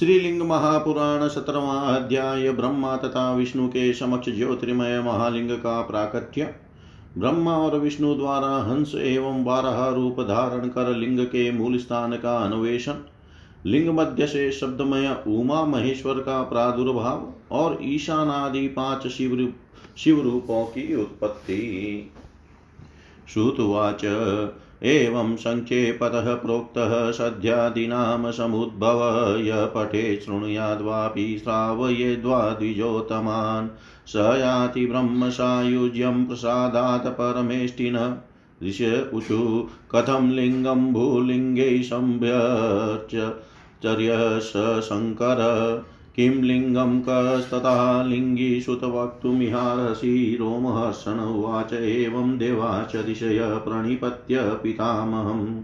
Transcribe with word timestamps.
श्रीलिंग 0.00 0.42
महापुराण 0.42 1.28
सत्रवा 1.28 1.74
अध्याय 1.74 2.50
ब्रह्मा 2.50 2.96
तथा 2.96 3.32
विष्णु 3.32 3.68
के 3.68 3.92
समक्ष 3.92 4.28
ज्योतिर्मय 4.28 5.00
महालिंग 5.00 5.50
का 5.50 5.80
प्राकट्य 5.82 6.54
ब्रह्मा 7.18 7.52
और 7.52 7.78
विष्णु 7.78 8.14
द्वारा 8.14 8.62
हंस 8.62 8.92
एवं 8.94 9.44
बारह 9.44 9.88
रूप 9.88 10.20
धारण 10.20 10.68
कर 10.68 10.96
लिंग 10.96 11.18
के 11.26 11.50
मूल 11.52 11.78
स्थान 11.78 12.16
का 12.16 12.36
अन्वेषण 12.36 12.94
लिंग 13.66 13.88
मध्य 13.88 14.26
से 14.26 14.52
शब्दमय 14.52 15.16
उमा 15.26 15.64
महेश्वर 15.64 16.14
का 16.14 16.42
प्रादुर्भाव 16.42 17.32
और 17.50 17.78
ईशानादि 17.82 18.68
पाँच 18.68 19.06
शिव 19.06 19.54
शिव 19.96 20.20
रूपों 20.20 20.64
की 20.64 20.96
उत्पत्ति। 20.96 22.10
श्रुतुवाच। 23.34 24.04
एवं 24.82 25.36
सङ्क्षेपतः 25.36 26.34
प्रोक्तः 26.34 27.10
सद्यादीनां 27.10 28.32
समुद्भव 28.32 29.00
य 29.40 29.70
पठे 29.74 30.20
शृणुयाद्वापि 30.26 31.38
श्रावयेद्वा 31.38 32.50
द्विजोत्तमान् 32.50 33.68
स 34.08 34.16
याति 34.16 34.86
ब्रह्मसायुज्यं 34.86 36.26
प्रसादात् 36.26 37.06
परमेष्टिन। 37.06 38.16
ऋष 38.62 38.82
ऊचु 39.14 39.68
कथं 39.94 40.30
लिङ्गं 40.30 40.92
भूलिङ्गे 40.92 41.82
सम्भ्यर्च 41.82 43.34
चर्यस 43.82 44.52
शङ्कर। 44.84 45.40
किं 46.16 46.30
लिङ्गं 46.30 47.00
कस्तथा 47.00 48.02
लिङ्गी 48.02 48.60
सुतवक्तुमिहारसि 48.60 50.36
रोमहर्षण 50.40 51.10
उवाच 51.10 51.72
एवं 51.72 52.38
देवाच 52.38 52.96
दिशय 52.96 53.40
प्रणिपत्य 53.42 54.40
पितामहम्। 54.40 55.62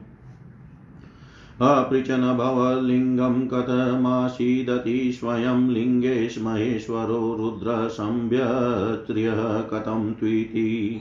अपृचन 1.63 2.37
भवलिङ्गं 2.39 3.49
कथमासीदति 3.49 5.13
स्वयं 5.13 5.71
लिङ्गेश 5.71 6.43
महेश्वरो 6.43 7.37
रुद्रसंव्यत्र्यः 7.41 9.60
कथं 9.60 10.13
त्विति। 10.13 11.01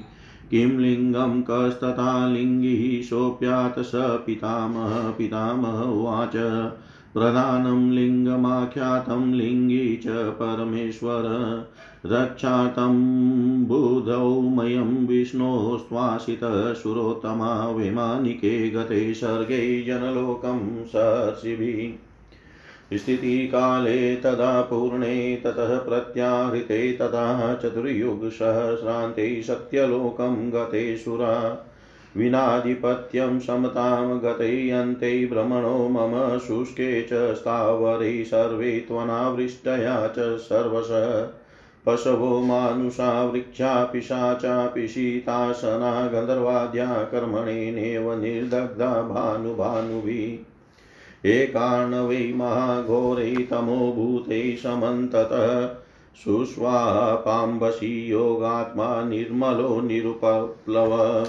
किं 0.52 0.68
लिङ्गं 0.68 1.42
कस्तथा 1.42 2.28
लिङ्गिः 2.28 3.04
सोऽप्यात् 3.04 3.80
स 3.80 3.92
पितामह 3.96 5.12
पितामह 5.12 5.70
उवाच। 5.70 6.32
प्रधानं 7.16 7.92
लिङ्गमाख्यातं 7.92 9.34
लिङ्गी 9.34 10.00
च 10.04 10.08
परमेश्वर। 10.08 11.24
रक्षातं 12.06 12.96
बुधौमयं 13.66 15.08
विष्णोस्त्वासितशुरोत्तमा 15.08 17.70
वैमानिके 17.70 18.70
गते 18.70 19.14
सर्गे 19.14 19.84
जनलोकं 19.84 20.86
सर्षिभिः 20.86 22.06
स्थितिकाले 22.98 24.16
तदा 24.16 24.62
पूर्णे 24.62 25.42
ततः 25.44 25.78
प्रत्याहृते 25.78 26.94
तदा 26.94 27.54
चतुर्युगसहस्रान्ते 27.54 29.44
सत्यलोकं 29.44 30.54
गते 30.54 30.98
सुरा 30.98 31.68
विनाधिपत्यं 32.18 33.40
समतां 33.40 34.20
गतयन्ते 34.20 35.28
भ्रमणो 35.28 35.90
मम 35.90 36.38
शुष्के 36.38 37.02
च 37.02 37.36
स्थावरे 37.36 38.24
सर्वे 38.24 38.80
त्वनावृष्टया 38.80 40.08
च 40.08 40.38
सर्वश। 40.38 40.88
पशवो 41.86 42.42
मानुषा 42.42 43.24
वृक्षा 43.24 43.84
पिशाचापि 43.84 44.88
शीतासना 44.88 46.08
गन्धर्वाद्या 46.08 46.86
कर्मणेनेव 46.86 48.22
निर्दग्धा 48.22 49.02
भानुभानुभिः 49.02 50.56
एकार्णवै 51.30 52.34
महाघोरे 52.36 53.48
तमोभूते 53.52 54.56
समन्ततः। 54.56 55.68
शुष्वापाम्बसि 56.24 58.12
योगात्मा 58.12 59.04
निर्मलो 59.04 59.82
निरुपप्लव। 59.82 61.26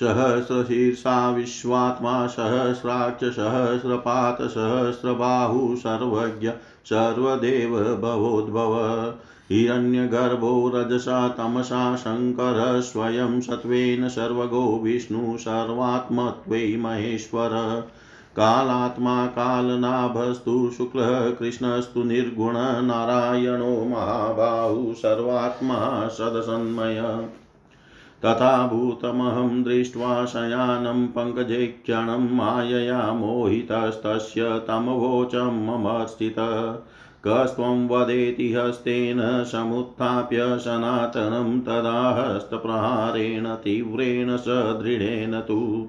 सहस्रशीर्षा 0.00 1.30
विश्वात्मा 1.30 2.26
सहस्राक्ष 2.26 3.24
सहस्रपात, 3.24 4.42
सहस्रबाहु, 4.42 5.76
सर्वज्ञ, 5.76 6.50
सर्वदेव 6.84 7.70
भवोद्भव 8.02 8.74
हिरण्यगर्भो 9.50 10.72
रजसा, 10.74 11.28
तमसा, 11.28 11.96
शङ्कर, 11.96 12.80
स्वयं 12.80 13.40
सत्त्वेन 13.40 14.08
सर्वगो 14.08 14.80
विष्णु, 14.82 15.38
सर्वात्मत्वै 15.38 16.76
महेश्वर। 16.76 17.50
कालात्मा, 18.36 19.26
कालनाभस्तु, 19.26 20.70
शुक्लः, 20.76 21.30
कृष्णस्तु, 21.30 22.02
निर्गुण, 22.02 22.52
नारायणो, 22.82 23.84
महाबाहु, 23.84 24.94
सर्वात्मा, 24.94 26.08
सदसन्मय। 26.08 27.28
तथा 28.18 28.66
भूतमहं 28.66 29.62
दृष्ट्वा 29.62 30.24
शयानं 30.24 31.06
पङ्कजे 31.06 31.66
क्षणं 31.66 32.34
मायया 32.34 33.12
मोहितस्तस्य 33.12 34.62
तमवोचं 34.68 35.66
मम 35.66 36.04
स्थितः। 36.04 36.78
कस्त्वं 37.26 37.88
वदेति 37.88 38.52
हस्तेन 38.52 39.44
समुत्थाप्य 39.44 40.38
सनातनं 40.38 41.60
तदा 41.60 42.10
हस्तप्रहारेण 42.10 43.54
तीव्रेण 43.54 44.36
सदृढेन 44.36 45.40
तु। 45.40 45.88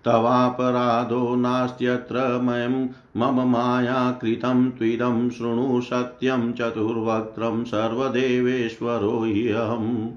तवापराधो 0.04 1.36
नास्त्यत्र 1.36 2.40
मयं, 2.42 2.88
मम 3.16 3.50
माया 3.50 4.10
कृतं 4.10 4.70
त्विदं 4.70 5.30
शृणु 5.30 5.80
सत्यं 5.80 6.52
चतुर्वक्त्रं 6.52 7.64
सर्वदेवेश्वरो 7.64 9.20
ह्यहम् 9.20 10.08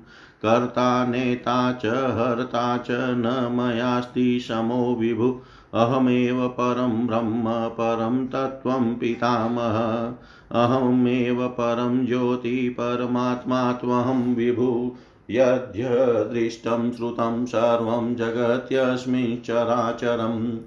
कर्ता 0.42 1.08
नेता 1.08 1.72
च 1.72 1.86
हर्ता 1.86 2.78
च 2.78 2.88
न 2.92 3.50
मयास्ति 3.52 4.40
समो 4.40 4.96
विभु, 4.96 5.42
अहमेव 5.74 6.48
परं 6.48 7.08
ब्रह्म, 7.08 7.44
परं 7.48 8.28
तत्त्वं 8.28 8.96
पितामह। 8.96 10.14
अहमेव 10.62 11.48
परं 11.48 12.06
ज्योति, 12.06 12.70
परमात्मा 12.70 13.72
त्वहं 13.72 14.36
विभु 14.36 14.96
यद्यदृष्टं 15.32 16.92
श्रुतं 16.92 17.46
सर्वं 17.46 18.16
जगत्यस्मिन् 18.16 19.46
चराचरम् 19.46 20.58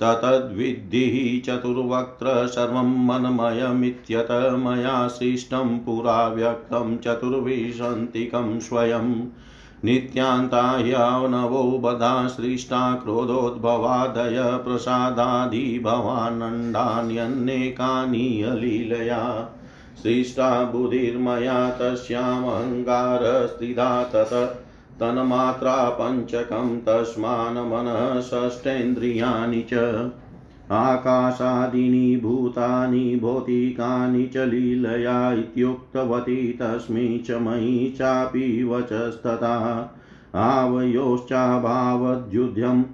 ततद्विद्धि 0.00 1.42
चतुर्वक्त्र 1.46 2.46
सर्वं 2.46 3.06
मनमयमित्यत 3.06 4.32
मया 4.32 5.08
सृष्टं 5.08 5.78
पुरा 5.78 6.28
व्यक्तं 6.28 6.98
चतुर्विंशन्तिकं 6.98 8.60
स्वयं। 8.60 9.26
नित्यान्ताह्यावनवो 9.84 11.78
बधा 11.78 12.26
सृष्टा 12.26 12.94
क्रोधोद्भवादय 12.94 14.60
प्रसादादि 14.64 15.80
भवानण्डान्यन्नेकानि 15.84 18.42
अलीलया। 18.42 19.50
सृष्टा 19.96 20.64
बुधिर्मया 20.64 21.70
तस्यामहङ्कारस्त्रिधा 21.70 24.04
तत 24.04 24.64
तन्मात्रा 25.00 25.90
पञ्चकं 25.90 26.80
तस्मान् 26.80 27.56
मनः 27.56 28.20
षष्ठेन्द्रियाणि 28.20 29.62
च। 29.62 30.10
आकाशादीनि 30.70 32.16
भूतानि 32.16 33.16
भौतिकानि 33.16 34.26
च 34.26 34.36
लीलया 34.36 35.32
इत्युक्तवती 35.32 36.52
तस्मै 36.52 37.22
च 37.26 37.30
मयि 37.30 37.94
चापि 37.98 38.64
वचस्तथा। 38.64 39.92
आवयोश्चाभावद्युध्यम् 40.34 42.84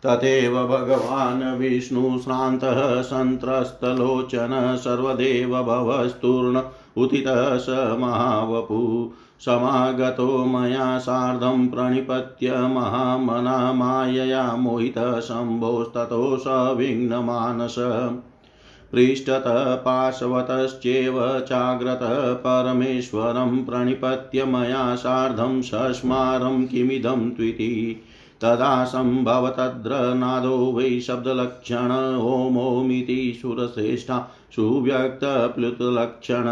तथैव 0.05 0.67
भगवान् 0.67 1.59
विष्णुश्रान्तः 1.59 3.01
सन्त्रस्तलोचन 3.01 4.75
सर्वदेव 4.79 5.63
भवस्तूर्ण 5.63 6.61
उदितः 6.97 7.57
स 7.57 7.69
महावपु। 7.99 9.11
समागतो 9.39 10.45
मया 10.45 10.97
सार्धं 10.97 11.67
प्रणिपत्य 11.67 12.51
महामना 12.51 13.73
मायया 13.73 14.55
मोहितः 14.55 15.19
शम्भोस्ततो 15.19 16.37
सविघ्नमानस। 16.37 17.75
पृष्ठतः 18.91 19.75
पार्श्वतश्चैव 19.75 21.39
चाग्रतः 21.39 22.33
परमेश्वरं 22.33 23.65
प्रणिपत्य 23.65 24.43
मया 24.43 24.95
सार्धं 24.95 25.61
सस्मारं 25.61 26.65
किमिदं 26.65 27.29
त्विति। 27.29 28.03
तदा 28.41 28.85
सम्भवतद्र 28.85 30.13
नादो 30.13 30.71
वै 30.71 30.99
शब्दलक्षण 30.99 32.15
ओमोमिति 32.15 33.39
सुरश्रेष्ठा 33.41 34.31
सुव्यक्तप्लुतलक्षण 34.55 36.43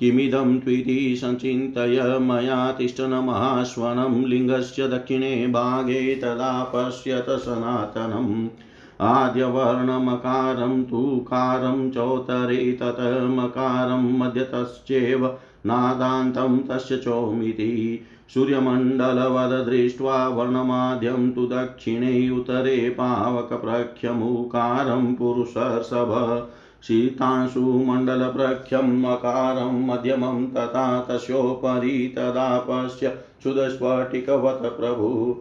किमिदं 0.00 0.58
त्विति 0.58 1.16
सञ्चिन्तय 1.16 2.18
मया 2.18 2.72
तिष्ठनमहाश्वनं 2.72 4.24
लिङ्गस्य 4.24 4.88
दक्षिणे 4.88 5.46
भागे 5.46 6.14
तदा 6.14 6.72
पश्यत 6.74 7.26
सनातनम्। 7.30 8.48
आद्यवर्णमकारं 9.00 10.84
तु 10.84 11.24
कारं 11.28 11.90
चोत्तरे 11.90 12.72
ततः 12.72 13.28
मकारं 13.28 14.18
मध्यतश्चैव 14.18 15.26
नादान्तं 15.66 16.58
तस्य 16.58 16.96
चोमिति। 16.96 18.02
सूर्यमण्डलवद 18.34 19.68
दृष्ट्वा 19.68 20.28
वर्णमाद्यं 20.28 21.32
तु 21.32 21.46
दक्षिणे 21.46 22.30
उतरे 22.30 22.90
पावकप्रख्यमुकारं 22.90 25.14
पुरुषर्षभ 25.14 26.48
शीतांशुमण्डलप्रख्यम् 26.82 29.06
अकारं 29.06 29.86
मध्यमं 29.86 30.46
तथा 30.46 31.00
तस्योपरि 31.00 32.14
तदा 32.16 32.58
पश्य 32.58 33.08
प्रभु 34.78 35.36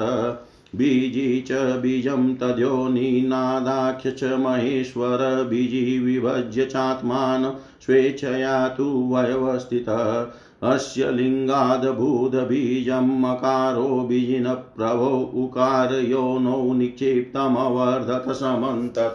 बीजी 0.76 1.42
च 1.42 1.52
बीजं 1.52 2.36
तद्योनिनादाख्य 2.36 4.12
च 4.12 4.24
महेश्वर। 4.24 5.48
बीजी 5.50 6.00
विभज्य 6.00 6.66
चात्मान् 6.66 7.46
स्वेच्छया 7.86 8.68
तु 8.68 9.10
वयवस्थितः। 9.14 10.28
अस्य 10.64 11.12
लिङ्गादभूतबीजं 11.12 13.22
मकारो 13.22 13.88
बीजिनप्रभो 13.88 15.44
उकार 15.44 15.94
यो 15.94 16.40
नो 16.40 16.74
निक्षिप्तमवर्धत 16.74 18.32
समन्तत 18.32 19.14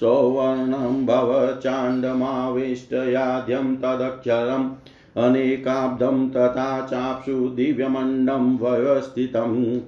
सौवर्णं 0.00 1.06
भवचाण्डमाविष्टयाद्यं 1.06 3.76
तदक्षरम् 3.76 4.70
अनेकाब्दं 5.16 6.28
तथा 6.28 6.80
चाप्सु 6.80 7.32
दिव्यमण्डं 7.32 8.58
व्यवस्थितम्। 8.58 9.80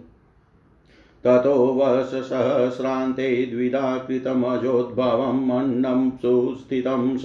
ततो 1.24 1.54
वर्षसहस्रान्ते 1.54 3.46
द्विधा 3.46 3.98
कृतमजोद्भवं 3.98 5.46
मण्डं 5.46 6.10
सुस्थितं 6.10 7.18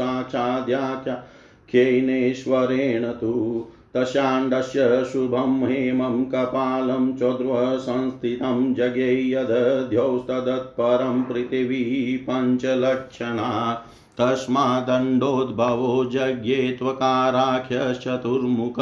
साक्षाद्याख्यैनेश्वरेण 1.72 3.12
तु 3.12 3.66
तस्याण्डस्य 3.96 5.04
शुभं 5.14 5.68
हेमं 5.68 6.26
कपालं 6.26 7.14
चोद्वसंस्थितं 7.14 8.74
जज्ञे 8.74 9.32
यदध्योस्तदत्परं 9.32 11.24
पृथिवी 11.24 12.26
पञ्चलक्षणा 12.30 13.84
तस्मादण्डोद्भवो 14.20 16.06
जज्ञे 16.06 16.78
त्वकाराख्यश्चतुर्मुख 16.80 18.80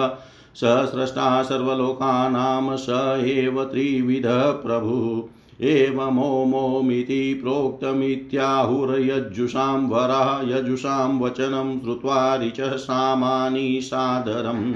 सहस्रष्टा 0.62 1.44
सर्वलोकानां 1.44 2.78
स 2.78 2.90
एव 3.34 3.64
त्रिविधः 3.64 4.52
प्रभु 4.52 5.30
एवमोमोमिति 5.62 7.40
प्रोक्तमित्याहुर्यजुषां 7.44 9.90
वरा 9.90 10.44
यजुषां 10.48 11.20
वचनं 11.20 11.80
श्रुत्वा 11.80 12.36
ऋचः 12.36 12.72
सामानि 12.72 13.80
सादरम्। 13.84 14.74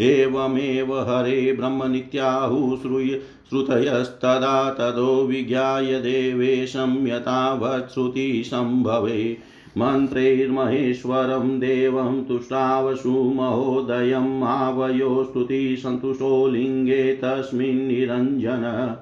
एवमेव 0.00 1.00
हरे 1.00 1.52
ब्रह्मनित्याहुः 1.52 2.80
श्रूय, 2.80 3.20
श्रुतयस्तदा 3.50 4.70
तदो 4.70 5.26
विज्ञाय 5.26 5.84
देवेशं 5.84 7.06
यथावत्श्रुतिसम्भवे 7.06 9.36
मन्त्रैर्महेश्वरं 9.78 11.60
देवं 11.60 12.24
तुष्टावशु 12.24 13.10
महोदयम् 13.10 14.42
आवयो 14.42 15.24
स्तुतिसन्तुष्टो 15.24 16.48
लिङ्गे 16.48 17.14
तस्मिन् 17.14 17.88
निरञ्जन। 17.88 18.96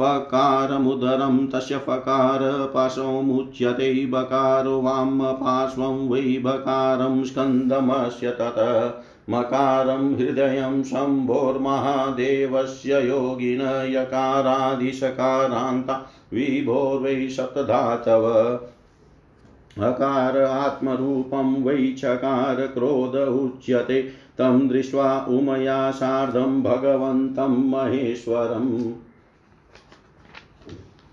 पकारमुदरं 0.00 1.46
तस्य 1.46 1.78
फकार 1.88 2.40
पार्श्वमुच्यते 2.74 3.90
बकारो 4.12 4.80
वाम 4.82 5.20
पार्श्वं 5.42 6.08
वै 6.08 6.38
बकारं 6.44 7.24
स्कन्दमस्य 7.24 8.30
ततः 8.40 8.92
मकारं 9.30 10.14
हृदयं 10.14 10.82
शम्भोर्महादेवस्य 10.90 13.00
योगिन 13.06 13.60
यकारादिशकारान्ता 13.92 15.94
विभोर्वै 16.32 17.28
सप्तधातव 17.36 18.26
अकार 19.78 20.42
आत्मरूपं 20.42 21.62
वै 21.62 21.94
चकार 21.98 22.54
क्रोध 22.54 23.16
उच्यते, 23.16 24.08
तं 24.38 24.68
दृष्ट्वा 24.68 25.26
उमया 25.28 25.90
सार्धं 25.90 26.62
भगवन्तं 26.62 27.70
महेश्वरम्। 27.70 28.92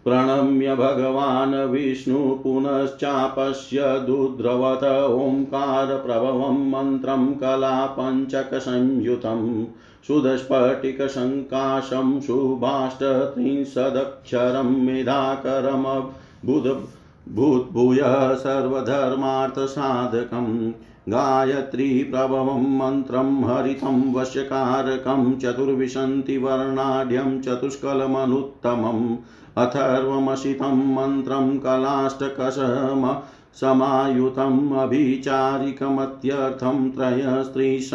प्रणम्य 0.03 0.75
भगवान् 0.75 1.53
विष्णु 1.53 2.35
पुनश्चापश्य 2.35 3.81
दुद्रवत 3.81 5.11
ओङ्कारप्रभवं 5.11 6.69
मन्त्रं 6.69 7.33
कलापञ्चकसंयुतं 7.33 9.65
सुदस्फटिकसङ्काशं 10.07 12.21
शुभाष्टत्रिंशदक्षरं 12.21 14.63
मेधाकरमबुध 14.63 16.87
भूतभूयः 17.29 18.35
सर्वधर्मार्थसाधकम् 18.35 20.71
गायत्रीप्रभवं 21.09 22.77
मन्त्रं, 22.77 23.43
हरितं 23.43 24.13
वश्यकारकं 24.13 25.39
चतुर्विंशतिवर्णाढ्यं 25.39 27.41
चतुष्कलमनुत्तमम् 27.41 29.17
अथर्वमशितं 29.57 30.95
मन्त्रं, 30.95 31.59
कलाष्टकशम 31.59 33.17
समायुतम्, 33.53 34.77
अभिचारिकमत्यर्थं 34.77 36.91
त्रयस्त्रीश 36.91 37.91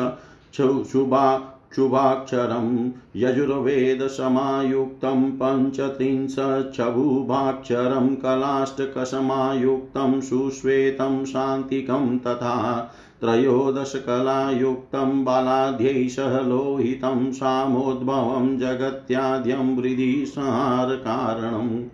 शुभा 0.93 1.53
शुभाक्षरं 1.77 2.91
यजुर्वेदसमायुक्तं 3.17 5.37
पञ्चत्रिंशच्छभुभाक्षरं 5.41 8.15
कलाष्टकसमायुक्तं 8.15 10.21
सुश्वेतं 10.21 11.25
शान्तिकं 11.25 12.19
तथा 12.19 12.91
त्रयोदशकलायुक्तं 13.21 15.25
बालाद्यै 15.25 16.09
सह 16.09 16.49
लोहितं 16.49 17.33
सामोद्भवं 17.33 18.59
जगत्याद्यं 18.59 19.77
हृदि 19.77 20.27
संहारकारणम् 20.27 21.85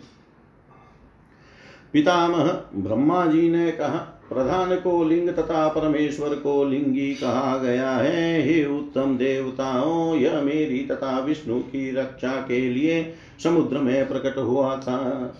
पितामह 1.92 2.44
ब्रह्मा 2.74 3.26
जी 3.26 3.50
ने 3.50 3.70
कहा, 3.70 4.16
प्रधान 4.28 4.76
को 4.76 5.04
लिंग 5.04 5.28
तथा 5.28 5.68
परमेश्वर 5.68 6.28
को 6.28 6.64
लिंगी 6.64 7.14
कहा 7.14 7.58
गया 7.58 7.90
है। 7.90 8.42
हे 8.42 8.64
उत्तम 8.64 9.16
देवताओं, 9.16 10.16
यह 10.16 10.40
मेरी 10.40 10.78
तथा 10.78 11.18
विष्णु 11.18 11.58
की 11.58 11.90
रक्षा 11.90 12.32
के 12.32 12.70
लिए 12.70 13.14
समुद्र 13.44 13.78
में 13.78 14.08
प्रकट 14.08 14.38
हुआ 14.38 14.76
था। 14.76 15.34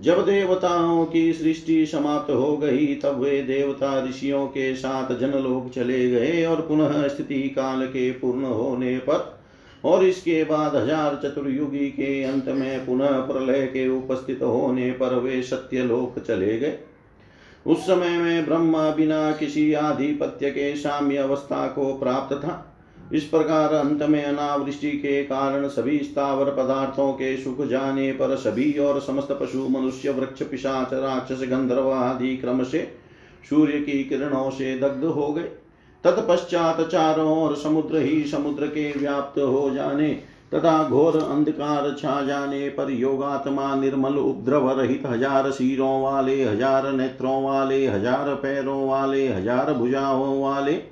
जब 0.00 0.26
देवताओं 0.26 1.04
की 1.04 1.32
सृष्टि 1.32 1.86
समाप्त 1.86 2.30
हो 2.30 2.56
गई, 2.56 2.94
तब 2.94 3.20
वे 3.20 3.42
देवता 3.42 4.06
ऋषियों 4.08 4.46
के 4.46 4.74
साथ 4.74 5.18
जनलोक 5.18 5.72
चले 5.72 6.10
गए 6.10 6.44
और 6.44 6.56
पुनः 6.56 7.08
स्थिति 7.08 7.42
काल 7.42 7.86
के 7.86 8.10
पूर्ण 8.10 8.44
होने 8.44 8.98
पर 8.98 9.35
और 9.86 10.04
इसके 10.04 10.42
बाद 10.44 10.76
हज़ार 10.76 11.20
चतुर्युगी 11.22 11.88
के 11.90 12.22
अंत 12.24 12.48
में 12.48 12.86
पुनः 12.86 13.20
प्रलय 13.22 13.66
के 13.66 13.88
उपस्थित 13.88 14.42
होने 14.42 14.90
पर 14.92 15.14
वे 15.14 15.42
सत्यलोक 15.42 16.18
चले 16.18 16.58
गए। 16.58 16.78
उस 17.66 17.78
समय 17.78 18.16
में 18.18 18.46
ब्रह्मा 18.46 18.90
बिना 18.90 19.30
किसी 19.32 19.72
आधिपत्य 19.74 20.50
के 20.50 20.74
साम्य 20.76 21.16
अवस्था 21.16 21.66
को 21.68 21.92
प्राप्त 21.94 22.34
था। 22.36 22.62
इस 23.12 23.24
प्रकार 23.24 23.72
अंत 23.74 24.02
में 24.02 24.22
अनावृष्टि 24.24 24.90
के 24.90 25.22
कारण 25.24 25.68
सभी 25.68 25.98
स्थावर 25.98 26.50
पदार्थों 26.52 27.12
के 27.12 27.36
सुख 27.36 27.64
जाने 27.66 28.10
पर 28.12 28.34
सभी 28.36 28.72
और 28.78 29.00
समस्त 29.00 29.28
पशु, 29.32 29.68
मनुष्य, 29.68 30.10
वृक्ष, 30.10 30.42
पिशाच, 30.42 30.92
राक्षस, 30.94 31.46
गंधर्व 31.48 31.90
आदि 31.92 32.36
क्रम 32.36 32.62
से 32.64 32.80
सूर्य 33.50 33.80
की 33.80 34.02
किरणों 34.04 34.50
से 34.50 34.78
दग्ध 34.78 35.04
हो 35.04 35.32
गए। 35.32 35.50
तत्पश्चात 36.04 36.80
चारों 36.80 37.42
और 37.42 37.56
समुद्र 37.56 37.98
ही 37.98 38.24
समुद्र 38.24 38.66
के 38.66 38.98
व्याप्त 38.98 39.38
हो 39.38 39.70
जाने, 39.70 40.08
तथा 40.54 40.88
घोर 40.88 41.16
अंधकार 41.16 41.96
छा 41.98 42.22
जाने 42.22 42.68
पर 42.68 42.90
योगात्मा 42.90 43.74
निर्मल 43.74 44.16
उपद्रव 44.16 44.80
रहित 44.80 45.02
हज़ार 45.06 45.50
शीरों 45.50 46.02
वाले, 46.02 46.44
हज़ार 46.44 46.92
नेत्रों 46.92 47.42
वाले, 47.44 47.86
हज़ार 47.86 48.34
पैरों 48.34 48.88
वाले, 48.88 49.28
हज़ार 49.28 49.72
भुजाओं 49.72 50.42
वाले, 50.42 50.82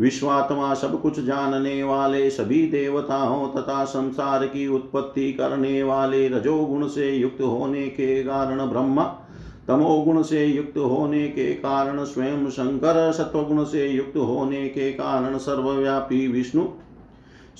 विश्वात्मा 0.00 0.74
सब 0.74 1.02
कुछ 1.02 1.20
जानने 1.20 1.82
वाले, 1.82 2.30
सभी 2.30 2.66
देवताओं 2.66 3.48
तथा 3.48 3.84
संसार 3.84 4.46
की 4.46 4.66
उत्पत्ति 4.68 5.32
करने 5.32 5.82
वाले 5.82 6.28
रजोगुण 6.28 6.88
से 6.88 7.10
युक्त 7.10 7.40
होने 7.40 7.86
के 7.88 8.22
कारण 8.24 8.66
ब्रह्मा 8.66 9.22
तमोगुण 9.68 10.22
से 10.22 10.44
युक्त 10.46 10.76
होने 10.78 11.26
के 11.28 11.52
कारण 11.54 12.04
स्वयं 12.04 12.48
शंकर 12.50 13.12
सत्वगुण 13.12 13.64
से 13.64 13.86
युक्त 13.88 14.16
होने 14.16 14.68
के 14.68 14.90
कारण 14.92 15.38
सर्वव्यापी 15.38 16.26
विष्णु, 16.28 16.64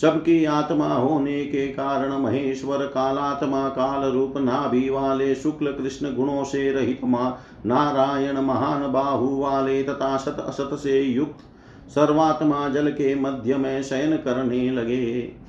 सबकी 0.01 0.45
आत्मा 0.45 0.87
होने 0.87 1.45
के 1.45 1.67
कारण 1.67 2.13
महेश्वर 2.13 2.87
कालात्मा 2.87 3.69
काल 3.69 4.11
रूप 4.11 4.37
नाभि 4.37 4.89
वाले 4.91 5.35
शुक्ल 5.35 5.73
कृष्ण 5.73 6.15
गुणों 6.15 6.45
से 6.45 6.71
रहित 6.73 7.05
मा 7.05 7.39
नारायण 7.67 8.39
महान 8.39 8.93
बाहु 8.93 9.37
वाले 9.39 9.83
तथा 9.83 10.17
सत 10.17 10.45
असत 10.49 10.75
से 10.75 11.01
युक्त 11.03 11.39
सर्वात्मा 11.91 12.69
जल 12.69 12.91
के 12.91 13.15
मध्य 13.15 13.57
में 13.57 13.83
शयन 13.83 14.17
करने 14.17 14.71
लगे। 14.71 15.46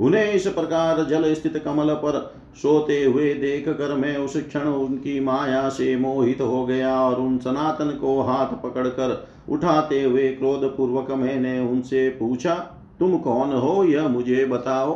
उन्हें 0.00 0.32
इस 0.32 0.46
प्रकार 0.46 1.04
जल 1.04 1.34
स्थित 1.34 1.56
कमल 1.64 1.94
पर 1.94 2.34
सोते 2.56 3.02
हुए 3.04 3.34
देख 3.34 3.68
कर 3.68 3.94
मैं 3.94 4.16
उस 4.16 4.36
क्षण 4.36 4.60
उनकी 4.60 5.20
माया 5.20 5.68
से 5.68 5.96
मोहित 5.96 6.40
हो 6.40 6.64
गया 6.66 7.00
और 7.00 7.20
उन 7.20 7.38
सनातन 7.38 7.90
को 7.90 8.20
हाथ 8.20 8.62
पकड़कर 8.62 9.28
उठाते 9.48 10.02
हुए 10.02 10.28
क्रोध 10.28 10.64
पूर्वक 10.76 11.10
मैंने 11.10 11.58
उनसे 11.60 12.08
पूछा, 12.08 12.54
तुम 12.98 13.18
कौन 13.18 13.52
हो? 13.52 13.84
यह 13.84 14.08
मुझे 14.08 14.44
बताओ। 14.44 14.92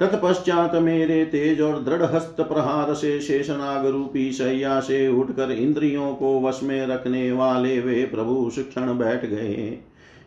तत्पश्चात 0.00 0.74
मेरे 0.74 1.24
तेज 1.24 1.60
और 1.60 1.82
दृढ़ 1.82 2.02
हस्त 2.02 2.36
प्रहार 2.40 2.94
से 2.94 3.20
शेषनाग 3.20 3.86
रूपी 3.86 4.32
शैया 4.32 4.80
से 4.80 5.08
उठकर 5.08 5.50
इंद्रियों 5.50 6.14
को 6.14 6.40
वश 6.40 6.60
में 6.62 6.86
रखने 6.86 7.32
वाले 7.32 7.80
वे 7.80 8.04
प्रभु 8.04 8.50
शिक्षण 8.54 8.98
बैठ 8.98 9.26
गए। 9.26 9.78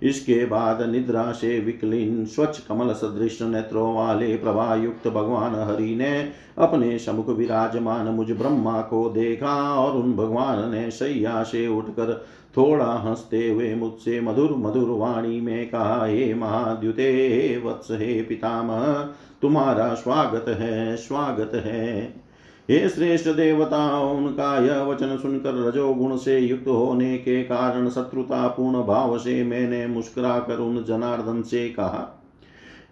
इसके 0.04 0.46
बाद 0.46 0.82
निद्रा 0.82 1.32
से 1.32 1.60
विकलीन, 1.60 2.26
स्वच्छ 2.26 2.60
कमल 2.60 2.94
सदृश 2.94 3.42
नेत्रों 3.42 3.96
वाले 3.96 4.36
प्रभा 4.38 4.76
युक्त 4.76 5.08
भगवान 5.08 5.56
हरि 5.56 5.96
ने 5.96 6.32
अपने 6.58 6.98
समुख 7.00 7.30
विराजमान 7.30 8.08
मुझ 8.08 8.32
ब्रह्मा 8.32 8.82
को 8.82 9.10
देखा 9.10 9.76
और 9.76 9.98
उन 9.98 10.14
भगवान 10.14 10.72
ने 10.72 10.92
सैया 10.92 11.44
से 11.44 11.68
उठकर 11.68 12.26
थोड़ा 12.58 12.86
हँसते 12.86 13.50
हुए 13.50 13.76
मुझसे 13.76 14.22
मधुर 14.22 14.54
मधुर 14.58 14.90
वाणी 14.90 15.42
में 15.42 15.70
कहा, 15.70 16.06
हे 16.06 16.34
महाद्युते 16.34 17.62
वत्स 17.66 17.88
हे 17.92 18.22
पितामह, 18.22 18.94
तुम्हारा 19.42 19.94
स्वागत 19.94 20.46
है 20.48 20.96
स्वागत 20.98 21.52
है। 21.56 22.23
हे 22.70 22.90
श्रेष्ठ 22.90 23.28
देवताओं 23.28 24.18
उनका 24.18 24.66
यह 24.66 24.82
वचन 24.82 25.18
सुनकर 25.18 25.54
रजोगुण 25.54 26.16
से 26.18 26.38
युक्त 26.40 26.68
होने 26.68 27.18
के 27.18 27.44
कारण 27.44 27.90
शत्रुता 27.90 28.48
पूर्ण 28.48 28.84
भाव 28.84 29.18
से 29.18 29.44
मैंने 29.44 29.88
मुस्कुरा 29.88 30.40
कर 30.40 30.60
उन 30.60 30.84
जनार्दन 30.84 31.42
से 31.42 31.68
कहा, 31.70 32.24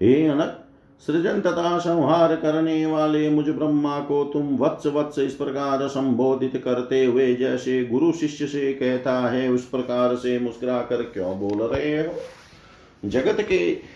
हे 0.02 0.28
अनक 0.28 0.58
सृजन 1.08 1.40
तथा 1.42 1.78
संहार 1.78 2.36
करने 2.36 2.86
वाले 2.86 3.30
मुझ 3.30 3.46
ब्रह्मा 3.50 4.00
को 4.00 4.24
तुम 4.24 4.58
वत्स 4.58 4.88
वत्स 4.88 5.20
इस 5.20 5.34
प्रकार 5.34 5.88
संबोधित 5.88 6.62
करते 6.66 7.06
हुए 7.06 7.34
जैसे 7.36 7.84
गुरु 7.86 8.12
शिष्य 8.12 8.48
से 8.48 8.74
कहता 8.74 9.20
है, 9.30 9.50
उस 9.50 9.66
प्रकार 9.66 10.16
से 10.16 10.40
मुस्कुरा 10.40 10.82
कर 10.82 11.02
क्यों 11.04 11.40
बोल 11.40 11.68
रहे 11.68 11.98
हो? 12.00 12.14
जगत 13.06 13.38
के 13.42 13.91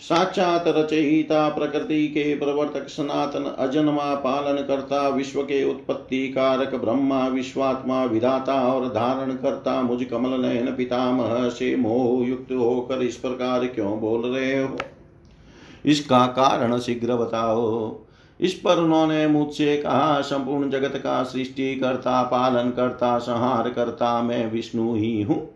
साक्षात 0.00 0.64
रचयिता 0.66 1.48
प्रकृति 1.48 2.08
के 2.08 2.34
प्रवर्तक 2.34 2.88
सनातन 2.88 3.56
अजन्मा 3.58 4.14
पालन 4.14 4.62
करता 4.62 5.08
विश्व 5.08 5.42
के 5.42 5.70
उत्पत्ति 5.70 6.28
कारक, 6.28 6.74
ब्रह्मा, 6.74 7.28
विश्वात्मा, 7.28 8.04
विधाता 8.04 8.72
और 8.72 8.86
धारण 8.88 9.32
करता 9.32 9.82
मुझ 9.82 10.04
कमल 10.04 10.40
नयन 10.40 10.66
पितामह 10.66 11.48
से 11.48 11.76
मोह 11.76 12.28
युक्त 12.28 12.52
होकर 12.52 13.02
इस 13.02 13.16
प्रकार 13.16 13.66
क्यों 13.66 14.00
बोल 14.00 14.26
रहे 14.26 14.62
हो? 14.62 14.76
इसका 15.86 16.26
कारण 16.26 16.78
शीघ्र 16.78 17.14
बताओ। 17.14 17.96
इस 18.40 18.54
पर 18.54 18.78
उन्होंने 18.78 19.26
मुझसे 19.26 19.76
कहा, 19.76 20.20
संपूर्ण 20.20 20.70
जगत 20.70 20.96
का 20.96 21.22
सृष्टि 21.22 21.76
करता 21.76 22.22
पालन 22.22 22.70
करता 22.70 23.18
संहार 23.18 23.70
करता 23.70 24.22
मैं 24.22 24.52
विष्णु 24.52 24.94
ही 24.94 25.22
हूँ। 25.22 25.50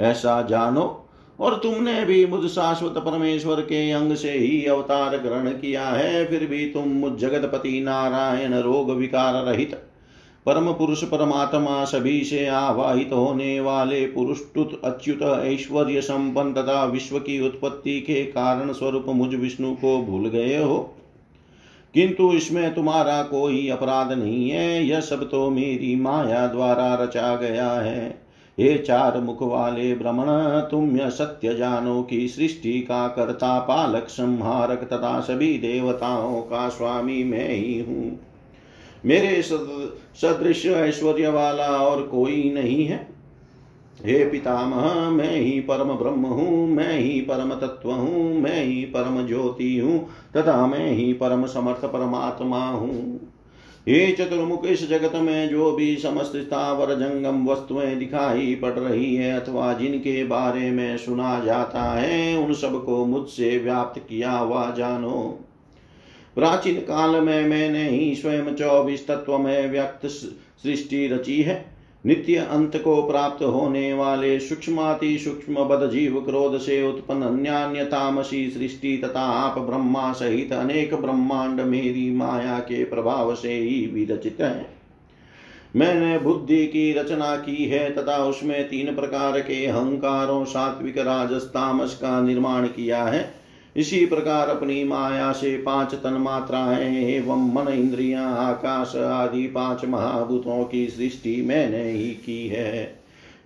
ऐसा 0.00 0.42
जानो। 0.42 1.04
और 1.38 1.54
तुमने 1.54 2.04
भी 2.04 2.24
मुझ 2.26 2.50
शाश्वत 2.50 2.94
परमेश्वर 2.98 3.60
के 3.60 3.90
अंग 3.90 4.14
से 4.14 4.30
ही 4.30 4.64
अवतार 4.64 5.16
ग्रहण 5.16 5.50
किया 5.50 5.84
है, 5.84 6.24
फिर 6.24 6.46
भी 6.46 6.64
तुम 6.66 6.88
मुझ 6.88 7.12
जगतपति 7.12 7.80
नारायण 7.80 8.54
रोग 8.54 8.90
विकार 8.90 9.44
रहित, 9.44 9.74
परम 10.46 10.72
पुरुष 10.72 11.02
परमात्मा 11.04 11.84
सभी 11.84 12.20
से 12.24 12.46
आवाहित 12.46 13.10
होने 13.12 13.60
वाले 13.60 14.06
पुरुषुत 14.06 14.80
अच्युत 14.84 15.22
ऐश्वर्य 15.22 16.00
संपन्न 16.00 16.52
तथा 16.52 16.84
विश्व 16.84 17.18
की 17.18 17.40
उत्पत्ति 17.46 18.00
के 18.00 18.22
कारण 18.24 18.72
स्वरूप 18.72 19.04
मुझ 19.08 19.34
विष्णु 19.34 19.74
को 19.74 19.98
भूल 20.02 20.28
गए 20.28 20.56
हो। 20.56 20.78
किंतु 21.94 22.32
इसमें 22.32 22.74
तुम्हारा 22.74 23.22
कोई 23.22 23.68
अपराध 23.68 24.12
नहीं 24.12 24.50
है, 24.50 24.84
यह 24.84 25.00
सब 25.00 25.28
तो 25.30 25.50
मेरी 25.50 25.94
माया 25.96 26.46
द्वारा 26.46 26.94
रचा 26.94 27.34
गया 27.36 27.70
है। 27.70 28.27
हे 28.60 28.78
चार 28.78 29.20
मुख 29.20 29.42
वाले 29.42 29.94
भ्रमण 29.94 30.26
तुम 30.60 30.96
यह 30.96 31.10
सत्य 31.10 31.54
जानो 31.54 32.02
कि 32.02 32.28
सृष्टि 32.28 32.80
का 32.80 33.08
कर्ता 33.08 33.58
पालक, 33.58 34.06
संहारक 34.08 34.84
तथा 34.84 35.20
सभी 35.20 35.58
देवताओं 35.58 36.40
का 36.40 36.68
स्वामी 36.68 37.24
मैं 37.24 37.48
ही 37.48 37.78
हूँ। 37.80 38.18
मेरे 39.06 39.42
सदृश 39.42 40.66
ऐश्वर्य 40.66 41.28
वाला 41.28 41.66
और 41.66 42.02
कोई 42.02 42.50
नहीं 42.54 42.84
है। 42.84 43.06
हे 44.04 44.24
पितामह, 44.24 45.10
मैं 45.10 45.36
ही 45.36 45.60
परम 45.60 45.92
ब्रह्म 45.94 46.26
हूँ, 46.26 46.68
मैं 46.68 46.98
ही 46.98 47.20
परम 47.20 47.54
तत्व 47.54 47.90
हूँ, 47.90 48.34
मैं 48.34 48.64
ही 48.64 48.84
परम 48.84 49.26
ज्योति 49.26 49.78
हूँ, 49.78 50.06
तथा 50.36 50.66
मैं 50.66 50.90
ही 50.90 51.12
परम 51.12 51.46
समर्थ 51.46 51.84
परमात्मा 51.84 52.64
हूँ। 52.68 53.27
हे 53.88 54.12
चतुर्मुख 54.12 54.66
इस 54.66 54.88
जगत 54.88 55.12
में 55.14 55.48
जो 55.48 55.72
भी 55.72 55.96
समस्त 55.96 56.32
स्थावर 56.36 56.94
जंगम 56.94 57.46
वस्तुएँ 57.46 57.94
दिखाई 57.94 58.54
पड़ 58.54 58.72
रही 58.72 59.16
है 59.16 59.40
अथवा 59.40 59.72
जिनके 59.72 60.24
बारे 60.24 60.70
में 60.70 60.98
सुना 60.98 61.44
जाता 61.44 61.82
है, 61.82 62.36
उन 62.36 62.54
सबको 62.54 63.04
मुझसे 63.04 63.58
व्याप्त 63.58 64.00
किया 64.08 64.30
हुआ 64.30 64.70
जानो। 64.70 65.40
प्राचीन 66.34 66.76
काल 66.76 67.10
में 67.10 67.46
मैंने 67.46 67.88
ही 67.88 68.14
स्वयं 68.14 68.54
चौबीस 68.54 69.06
तत्व 69.08 69.38
में 69.38 69.70
व्यक्त 69.70 70.06
सृष्टि 70.06 71.08
रची 71.08 71.42
है। 71.42 71.67
नित्य 72.06 72.36
अंत 72.36 72.76
को 72.76 73.02
प्राप्त 73.02 73.42
होने 73.44 73.92
वाले 73.92 74.40
सूक्ष्माति 74.40 75.18
सूक्ष्म 75.18 75.54
बद 75.54 75.90
जीव 75.90 76.20
क्रोध 76.20 76.58
से 76.58 76.82
उत्पन्न 76.88 77.22
अन्य 77.22 77.84
तामसी 77.84 78.50
सृष्टि 78.50 78.96
तथा 78.96 79.20
आप 79.20 79.58
ब्रह्मा 79.58 80.12
सहित 80.12 80.52
अनेक 80.52 80.94
ब्रह्मांड 80.94 81.60
मेरी 81.60 82.10
माया 82.10 82.58
के 82.58 82.84
प्रभाव 82.84 83.34
से 83.34 83.52
ही 83.52 83.86
विरचित 83.86 84.40
है। 84.40 84.66
मैंने 85.76 86.18
बुद्धि 86.18 86.66
की 86.66 86.92
रचना 86.92 87.36
की 87.36 87.64
है 87.64 87.94
तथा 87.94 88.24
उसमें 88.24 88.68
तीन 88.68 88.94
प्रकार 88.94 89.40
के 89.40 89.66
अहंकारों, 89.66 90.44
सात्विक 90.44 90.98
राजस्तामस 90.98 91.94
का 91.94 92.20
निर्माण 92.20 92.66
किया 92.66 93.04
है। 93.04 93.37
इसी 93.78 94.06
प्रकार 94.06 94.48
अपनी 94.48 94.84
माया 94.84 95.32
से 95.32 95.56
पाँच 95.56 95.94
तन 95.94 96.12
मात्राएँ 96.12 97.04
एवं 97.06 97.52
मन 97.54 97.68
इंद्रिया, 97.68 98.26
आकाश 98.26 98.96
आदि 98.96 99.46
पाँच 99.46 99.84
महाभूतों 99.84 100.64
की 100.64 100.88
सृष्टि 100.88 101.42
मैंने 101.42 101.82
ही 101.82 102.10
की 102.10 102.48
है। 102.48 102.98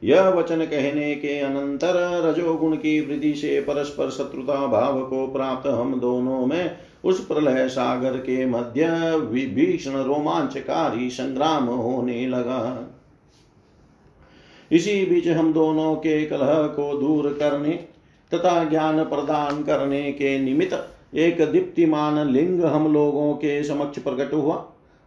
यह 0.04 0.28
वचन 0.28 0.64
कहने 0.64 1.14
के 1.14 1.38
अनंतर 1.38 1.94
रजोगुण 2.24 2.76
की 2.76 3.00
वृद्धि 3.00 3.34
से 3.34 3.60
परस्पर 3.60 4.10
शत्रुता 4.10 4.66
भाव 4.66 5.02
को 5.02 5.26
प्राप्त 5.26 5.66
हम 5.66 6.00
दोनों 6.00 6.46
में 6.46 6.76
उस 7.04 7.24
प्रलय 7.26 7.68
सागर 7.68 8.16
के 8.16 8.46
मध्य 8.46 8.88
विभीषण 9.16 9.92
रोमांचकारी 9.92 11.10
संग्राम 11.10 11.64
होने 11.64 12.26
लगा। 12.26 12.90
इसी 14.72 15.04
बीच 15.04 15.28
हम 15.28 15.52
दोनों 15.52 15.94
के 15.94 16.24
कलह 16.26 16.66
को 16.66 16.98
दूर 16.98 17.32
करने 17.32 17.84
तथा 18.34 18.62
ज्ञान 18.64 19.04
प्रदान 19.04 19.62
करने 19.62 20.02
के 20.12 20.38
निमित्त 20.38 20.88
एक 21.14 21.40
दीप्तिमान 21.52 22.26
लिंग 22.28 22.64
हम 22.64 22.92
लोगों 22.92 23.32
के 23.34 23.62
समक्ष 23.64 23.98
प्रकट 23.98 24.32
हुआ। 24.34 24.64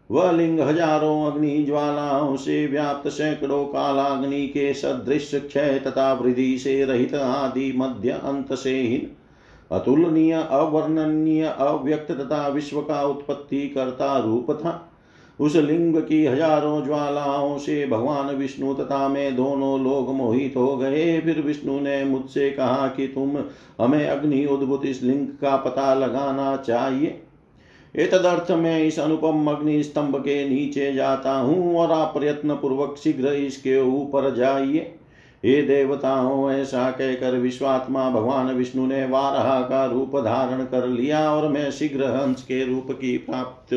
वह 0.09 0.31
लिंग 0.31 0.59
हज़ारों 0.59 1.25
अग्नि 1.25 1.63
ज्वालाओं 1.63 2.35
से 2.35 2.65
व्याप्त 2.67 3.07
सैकड़ों 3.09 3.63
कालाग्नि 3.65 4.45
के 4.47 4.73
सदृश 4.73 5.31
क्षय 5.35 5.79
तथा 5.87 6.11
वृद्धि 6.13 6.57
से 6.57 6.83
रहित 6.85 7.15
आदि 7.15 7.71
मध्य 7.77 8.09
अंत 8.09 8.53
से 8.53 8.79
हीन, 8.81 9.09
अतुलनीय, 9.71 10.33
अवर्णनीय, 10.33 11.45
अव्यक्त 11.45 12.11
तथा 12.11 12.47
विश्व 12.47 12.81
का 12.81 13.03
उत्पत्ति 13.03 13.67
करता 13.67 14.17
रूप 14.19 14.51
था। 14.51 14.81
उस 15.39 15.55
लिंग 15.55 15.95
की 16.01 16.25
हज़ारों 16.25 16.83
ज्वालाओं 16.85 17.57
से 17.57 17.85
भगवान 17.87 18.35
विष्णु 18.35 18.73
तथा 18.73 19.07
मैं 19.07 19.35
दोनों 19.35 19.79
लोग 19.83 20.13
मोहित 20.15 20.55
हो 20.57 20.75
गए। 20.77 21.19
फिर 21.21 21.41
विष्णु 21.41 21.79
ने 21.79 22.03
मुझसे 22.03 22.49
कहा 22.49 22.87
कि 22.87 23.07
तुम 23.07 23.37
हमें 23.81 24.07
अग्नि 24.07 24.45
उद्भुत 24.45 24.85
इस 24.85 25.03
लिंग 25.03 25.27
का 25.41 25.55
पता 25.57 25.93
लगाना 25.93 26.55
चाहिए। 26.57 27.21
एतदर्थ 27.95 28.51
में 28.51 28.83
इस 28.83 28.99
अनुपम 28.99 29.47
अग्नि 29.47 29.81
स्तंभ 29.83 30.15
के 30.15 30.43
नीचे 30.49 30.91
जाता 30.93 31.33
हूँ 31.33 31.75
और 31.77 31.91
आप 31.91 32.13
प्रयत्न 32.17 32.55
पूर्वक 32.55 32.95
शीघ्र 32.97 33.33
इसके 33.35 33.79
ऊपर 33.81 34.33
जाइए। 34.35 34.93
हे 35.45 35.61
देवताओं, 35.61 36.51
ऐसा 36.51 36.91
कहकर 36.91 37.31
विश्वात्मा 37.31 38.09
भगवान 38.09 38.47
विष्णु 38.47 38.87
ने 38.87 39.05
वारहा 39.05 39.61
का 39.61 39.85
रूप 39.85 40.11
धारण 40.15 40.63
कर 40.63 40.87
लिया 40.87 41.31
और 41.31 41.47
मैं 41.47 41.71
शीघ्र 41.71 42.03
हंस 42.03 42.41
के 42.41 42.65
रूप 42.65 42.87
की 42.91 43.17
प्राप्त, 43.17 43.73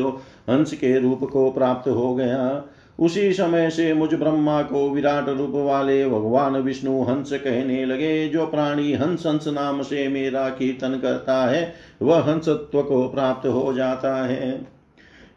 हंस 0.49 0.73
के 0.73 0.99
रूप 0.99 1.23
को 1.23 1.51
प्राप्त 1.51 1.89
हो 1.89 2.15
गया। 2.15 2.63
उसी 2.99 3.33
समय 3.33 3.69
से 3.69 3.93
मुझ 3.93 4.13
ब्रह्मा 4.13 4.61
को 4.61 4.89
विराट 4.89 5.29
रूप 5.29 5.51
वाले 5.55 6.09
भगवान 6.09 6.55
विष्णु 6.55 7.03
हंस 7.03 7.33
कहने 7.33 7.85
लगे, 7.85 8.27
जो 8.27 8.45
प्राणी 8.45 8.93
हंस 8.93 9.23
हंस 9.25 9.47
नाम 9.47 9.81
से 9.81 10.07
मेरा 10.07 10.49
कीर्तन 10.49 10.99
करता 11.01 11.45
है, 11.45 11.73
वह 12.01 12.19
हंसत्व 12.19 12.81
को 12.81 13.07
प्राप्त 13.09 13.47
हो 13.47 13.73
जाता 13.73 14.25
है। 14.25 14.51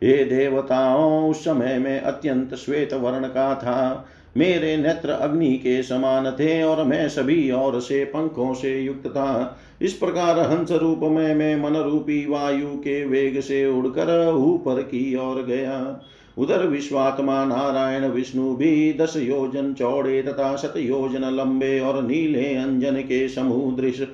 ये 0.02 0.24
देवताओं, 0.24 1.30
उस 1.30 1.44
समय 1.44 1.78
में 1.78 2.00
अत्यंत 2.00 2.54
श्वेत 2.54 2.94
वर्ण 2.94 3.26
का 3.26 3.54
था। 3.54 4.08
मेरे 4.36 4.76
नेत्र 4.76 5.10
अग्नि 5.10 5.50
के 5.52 5.82
समान 5.82 6.30
थे 6.30 6.62
और 6.62 6.84
मैं 6.84 7.08
सभी 7.08 7.50
और 7.50 7.80
से 7.80 8.04
पंखों 8.04 8.54
से 8.54 8.80
युक्त 8.80 9.06
था। 9.06 9.58
इस 9.82 9.92
प्रकार 9.92 10.38
हंस 10.38 10.72
रूप 10.72 11.00
में 11.02 11.34
मैं 11.34 11.56
मन 11.56 11.76
रूपी 11.76 12.26
वायु 12.26 12.68
के 12.68 13.04
वेग 13.04 13.40
से 13.40 13.66
उड़कर 13.66 14.32
ऊपर 14.32 14.82
की 14.82 15.14
ओर 15.16 15.42
गया। 15.42 16.02
उधर 16.38 16.66
विश्वात्मा 16.66 17.44
नारायण 17.44 18.04
विष्णु 18.04 18.56
भी 18.56 18.92
दस 18.92 19.16
योजन 19.16 19.72
चौड़े 19.74 20.22
तथा 20.22 20.56
शत 20.56 20.74
योजन 20.76 21.24
लंबे 21.24 21.80
और 21.80 22.02
नीले 22.02 22.54
अंजन 22.54 22.96
के 22.96 23.28
समूह 23.28 23.54
समुद्र 23.54 24.08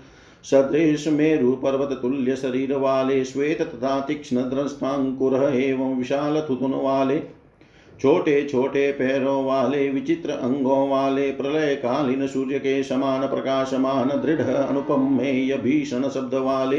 सदृश 0.44 1.08
मेरु 1.08 1.52
पर्वत 1.52 1.98
तुल्य 2.02 2.36
शरीर 2.36 2.72
वाले 2.72 3.24
श्वेत 3.24 3.62
तथा 3.62 4.00
तीक्ष्ण 4.00 4.36
दृष्टांकुर 4.36 5.34
एवं 5.54 5.94
विशाल 5.94 6.46
थुतुन 6.50 6.74
वाले 6.74 7.16
छोटे 8.00 8.42
छोटे 8.44 8.90
पैरों 8.92 9.44
वाले, 9.44 9.88
विचित्र 9.90 10.30
अंगों 10.30 10.88
वाले 10.88 11.30
प्रलय 11.30 11.74
कालीन 11.76 12.26
सूर्य 12.26 12.58
के 12.58 12.82
समान 12.82 13.26
प्रकाशमान, 13.26 14.08
दृढ़ 14.20 14.40
अनुपमेय 14.40 15.56
भीषण 15.56 16.08
शब्द 16.08 16.34
वाले, 16.36 16.78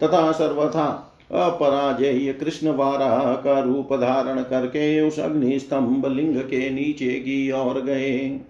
तथा 0.00 0.30
सर्वथा 0.32 0.86
अपराजय 1.32 2.32
कृष्ण 2.32 2.70
वारा 2.70 3.34
का 3.44 3.58
रूप 3.60 3.92
धारण 3.94 4.42
करके 4.42 5.00
उस 5.00 5.18
अग्नि 5.20 5.58
स्तंभ 5.58 6.06
लिंग 6.06 6.36
के 6.42 6.68
नीचे 6.70 7.10
की 7.14 7.50
ओर 7.52 7.80
गए। 7.80 8.40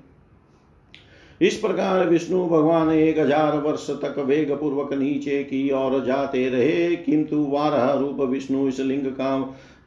इस 1.40 1.56
प्रकार 1.56 2.08
विष्णु 2.08 2.44
भगवान 2.46 2.90
एक 2.90 3.18
हज़ार 3.18 3.56
वर्ष 3.58 3.88
तक 4.02 4.18
वेग 4.18 4.50
पूर्वक 4.52 4.92
नीचे 4.92 5.42
की 5.44 5.70
ओर 5.70 6.04
जाते 6.04 6.48
रहे, 6.48 6.96
किंतु 6.96 7.44
वारा 7.48 7.92
रूप 7.94 8.20
विष्णु 8.22 8.66
इस 8.68 8.80
लिंग 8.80 9.06
का 9.10 9.36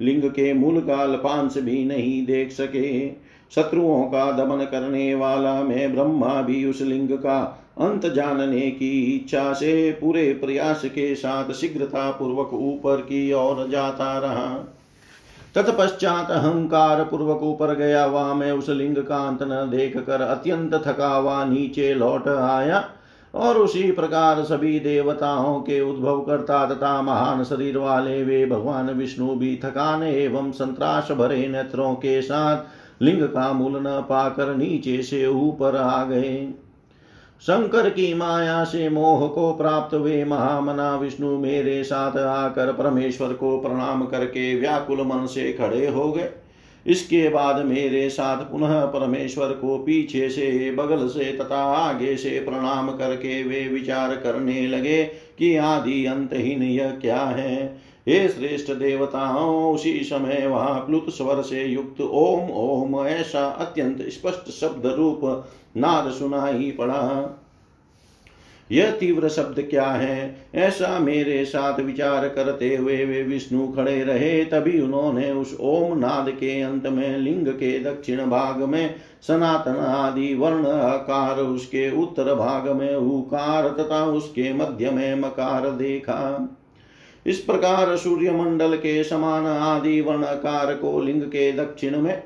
लिंग 0.02 0.24
के 0.30 0.54
मूल 0.54 0.80
काल 0.82 1.16
पाँच 1.16 1.58
भी 1.58 1.84
नहीं 1.86 2.26
देख 2.26 2.52
सके। 2.52 3.10
शत्रुओं 3.52 4.04
का 4.04 4.32
दमन 4.32 4.66
करने 4.66 5.14
वाला 5.16 5.54
मैं 5.64 5.94
ब्रह्मा 5.94 6.42
भी 6.42 6.64
उस 6.66 6.82
लिंग 6.82 7.10
का 7.10 7.40
अंत 7.80 8.06
जानने 8.06 8.70
की 8.72 8.92
इच्छा 9.16 9.52
से 9.54 9.92
पूरे 9.92 10.34
प्रयास 10.34 10.82
के 10.86 11.14
साथ 11.16 11.52
शीघ्रता 11.52 12.10
पूर्वक 12.12 12.54
ऊपर 12.54 13.02
की 13.02 13.32
ओर 13.34 13.68
जाता 13.70 14.18
रहा। 14.20 14.48
तत्पश्चात 15.56 16.32
अहंकार 16.32 17.04
पूर्वक 17.04 17.42
ऊपर 17.44 17.76
गया 17.76 18.04
हुआ 18.04 18.34
मैं 18.34 18.52
उस 18.52 18.70
लिंग 18.70 18.98
का 18.98 19.18
अंत 19.18 19.40
न 19.44 19.68
देख 19.72 19.98
कर 19.98 20.22
अत्यंत 20.22 20.74
थका 20.86 21.08
हुआ 21.08 21.44
नीचे 21.46 21.94
लौट 21.94 22.28
आया। 22.28 22.84
और 23.34 23.58
उसी 23.58 23.92
प्रकार 23.92 24.44
सभी 24.44 24.80
देवताओं 24.80 25.60
के 25.60 25.82
उद्भव 25.82 26.22
करता 26.22 26.66
तथा 26.66 27.02
महान 27.02 27.44
शरीर 27.44 27.78
वाले 27.78 28.24
वे 28.24 28.46
भगवान 28.46 28.90
विष्णु 28.90 29.36
भी 29.36 29.60
थकान 29.66 30.04
एवं 30.04 30.52
संतराश 30.52 31.12
भरे 31.12 31.48
नेत्रों 31.48 31.94
के 31.94 32.22
साथ 32.22 32.64
लिंग 33.02 33.22
का 33.24 33.54
मूल 33.54 33.72
न 33.76 34.06
पाकर 34.10 34.56
नीचे 34.56 35.02
से 35.04 35.28
ऊपर 35.28 35.76
आ 35.76 36.04
गए। 36.04 36.54
शंकर 37.42 37.90
की 37.90 38.14
माया 38.14 38.64
से 38.64 38.90
मोह 38.90 39.28
को 39.28 39.54
प्राप्त 39.54 39.96
वे 39.96 40.26
महामना 40.26 40.96
विष्णु 40.96 41.38
मेरे 41.38 41.84
साथ 41.84 42.18
आकर 42.18 42.74
परमेश्वर 42.74 43.34
को 43.34 43.60
प्रणाम 43.60 44.06
करके 44.06 44.60
व्याकुल 44.60 45.02
मन 45.02 45.26
से 45.26 45.54
खड़े 45.54 45.88
हो 45.88 46.12
गए। 46.12 46.32
इसके 46.88 47.30
बाद 47.30 47.66
मेरे 47.66 48.10
साथ 48.10 48.38
पुनः 48.44 48.86
परमेश्वर 48.86 49.48
को 49.48 49.78
पीछे 49.78 50.30
से, 50.30 50.72
बगल 50.72 51.08
से 51.08 51.32
तथा 51.32 51.64
आगे 51.64 52.16
से 52.18 52.40
प्रणाम 52.40 52.92
करके 52.92 53.44
वे 53.44 53.68
विचार 53.68 54.16
करने 54.16 54.68
लगे 54.68 55.04
कि 55.38 55.56
आदि 55.56 56.06
अंतहीन 56.06 56.64
यह 56.64 56.92
क्या 56.92 57.22
है। 57.22 57.82
हे 58.08 58.28
श्रेष्ठ 58.30 58.72
देवताओं, 58.72 59.74
उसी 59.74 59.94
समय 60.04 60.48
वहाँ 60.48 60.80
प्लुत 60.80 61.10
स्वर 61.10 61.42
से 61.42 61.64
युक्त 61.64 62.02
ओम 62.02 62.50
ओम 62.52 63.06
ऐसा 63.08 63.46
अत्यंत 63.48 64.02
स्पष्ट 64.02 64.50
शब्द 64.52 64.86
रूप 64.88 65.22
नाद 65.78 66.12
सुनाई 66.12 66.72
पड़ा। 66.72 67.38
यह 68.72 68.92
तीव्र 68.92 69.30
शब्द 69.30 69.68
क्या 69.70 69.86
है? 69.86 70.36
ऐसा 70.56 71.00
मेरे 71.00 71.46
साथ 71.46 71.80
विचार 71.80 72.30
करते 72.30 72.76
हुए 72.76 73.06
वे 73.06 73.24
विष्णु 73.24 73.68
खड़े 73.68 74.04
रहे, 74.04 74.46
तभी 74.46 74.82
उन्होंने 74.82 75.32
उस 75.32 75.58
ओम 75.60 75.98
नाद 75.98 76.30
के 76.30 76.62
अंत 76.62 76.88
में, 76.88 77.18
लिंग 77.18 77.48
के 77.48 77.80
दक्षिण 77.80 78.18
भाग 78.18 78.64
में, 78.64 78.96
सनातन 79.28 79.76
आदि 79.76 80.34
वर्ण 80.36 80.68
आकार 80.68 81.40
उसके 81.40 82.02
उत्तर 82.02 82.36
भाग 82.36 82.70
में 82.70 82.96
उकार 82.96 83.70
तथा 83.70 84.06
उसके 84.06 84.54
मध्य 84.54 84.92
में 84.92 85.16
मकार 85.16 85.70
देखा। 85.70 86.58
इस 87.26 87.40
प्रकार 87.40 87.98
सूर्य 87.98 88.32
मंडल 88.32 88.76
के 88.76 89.04
समान 89.04 89.46
आदि 89.46 90.02
वर्णकार 90.02 90.74
को 90.74 91.02
लिंग 91.02 91.22
के 91.22 91.52
दक्षिण 91.52 91.98
में 91.98 92.24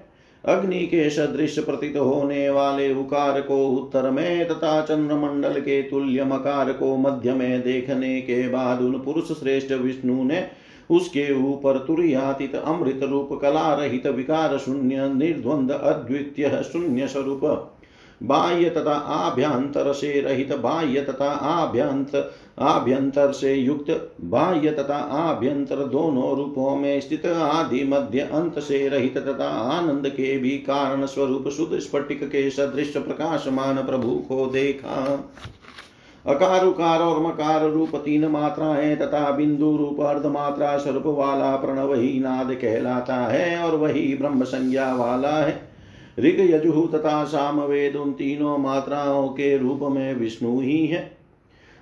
अग्नि 0.48 0.80
के 0.86 1.10
सदृश 1.10 1.58
प्रतीत 1.60 1.96
होने 1.98 2.50
वाले 2.50 2.94
उकार 2.94 3.40
को 3.42 3.58
उत्तर 3.68 4.10
में 4.12 4.48
तथा 4.48 4.82
चंद्रमंडल 4.82 5.60
के 5.60 5.82
तुल्य 5.82 6.24
मकार 6.24 6.72
को 6.74 6.96
मध्य 6.98 7.34
में 7.34 7.62
देखने 7.62 8.20
के 8.22 8.48
बाद 8.48 8.82
उन 8.82 9.00
पुरुष 9.00 9.32
श्रेष्ठ 9.40 9.72
विष्णु 9.74 10.24
ने 10.24 10.48
उसके 10.90 11.32
ऊपर 11.44 11.78
तुरयातीत 11.78 12.56
अमृत 12.56 13.04
रूप 13.04 13.40
कला 13.42 13.74
रहित 13.74 14.08
विकार 14.08 14.58
शून्य 14.58 15.08
निर्द्वंद 15.14 15.72
अद्वितीय 15.72 16.50
शून्य 16.64 17.08
स्वरूप 17.08 17.46
बाह्य 18.23 18.69
तथा 18.69 18.93
आभ्यंतर 18.93 19.91
से 19.93 20.19
रहित, 20.21 20.56
बाह्य 20.56 21.01
तथा 21.01 21.30
आभ्यंतर 21.30 22.34
आभ्यंतर 22.60 23.32
से 23.32 23.54
युक्त, 23.54 24.17
बाह्य 24.21 24.71
तथा 24.71 24.97
आभ्यंतर 24.97 25.75
दोनों 25.75 26.36
रूपों 26.38 26.75
में 26.75 27.01
स्थित 27.01 27.25
आदि 27.25 27.84
मध्य 27.84 28.19
अंत 28.19 28.60
से 28.60 28.88
रहित 28.89 29.17
तथा 29.17 29.49
आनंद 29.71 30.08
के 30.10 30.38
भी 30.38 30.49
कारण 30.49 31.06
स्वरूप 31.06 31.49
शुद्ध 31.49 31.80
स्फटिक 31.80 32.23
के 32.23 32.49
सदृश 32.49 32.93
प्रकाशमान 32.97 33.86
प्रभु 33.86 34.15
को 34.28 34.45
देखा। 34.45 35.30
अकार 36.25 36.65
उकार 36.65 36.99
और 36.99 37.21
मकार 37.23 37.69
रूप 37.69 37.95
तीन 37.95 38.25
मात्राएँ 38.25 38.95
तथा 38.95 39.30
बिंदु 39.32 39.75
रूप 39.78 40.01
अर्धमात्रा 40.01 40.78
स्वरूप 40.78 41.04
वाला 41.06 41.56
प्रणव 41.56 41.93
ही 41.93 42.19
नाद 42.19 42.54
कहलाता 42.54 43.15
है 43.15 43.58
और 43.60 43.75
वही 43.75 44.17
ब्रह्म 44.17 44.43
संज्ञा 44.43 44.93
वाला 44.95 45.38
है। 45.38 45.75
ऋग 46.19 46.39
यजु 46.39 46.88
तथा 46.88 47.23
साम 47.23 47.62
वेद 47.62 47.95
उन 47.95 48.12
तीनों 48.13 48.58
मात्राओं 48.58 49.28
के 49.28 49.58
रूप 49.58 49.80
में 49.82 50.15
विष्णु 50.15 50.60
ही 50.60 50.88
है। 50.88 51.17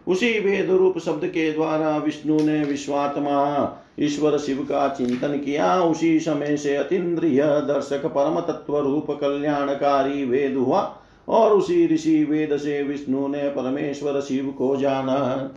उसी 0.07 0.39
वेद 0.39 0.69
रूप 0.69 0.99
शब्द 0.99 1.25
के 1.25 1.51
द्वारा 1.51 1.97
विष्णु 1.97 2.39
ने 2.39 2.63
विश्वात्मा, 2.63 3.79
ईश्वर 3.99 4.37
शिव 4.37 4.57
का 4.57 4.89
चिंतन 4.89 5.37
किया। 5.37 5.83
उसी 5.83 6.19
समय 6.19 6.57
से 6.57 6.75
अतीन्द्रिय 6.75 7.43
दर्शक 7.43 8.05
परम 8.05 8.39
तत्व 8.39 8.79
रूप 8.79 9.11
कल्याणकारी 9.11 10.25
वेद 10.25 10.55
हुआ 10.57 10.97
और 11.27 11.51
उसी 11.51 11.87
ऋषि 11.87 12.23
वेद 12.23 12.57
से 12.57 12.83
विष्णु 12.83 13.27
ने 13.27 13.49
परमेश्वर 13.49 14.21
शिव 14.21 14.55
को 14.57 14.75
जाना। 14.75 15.51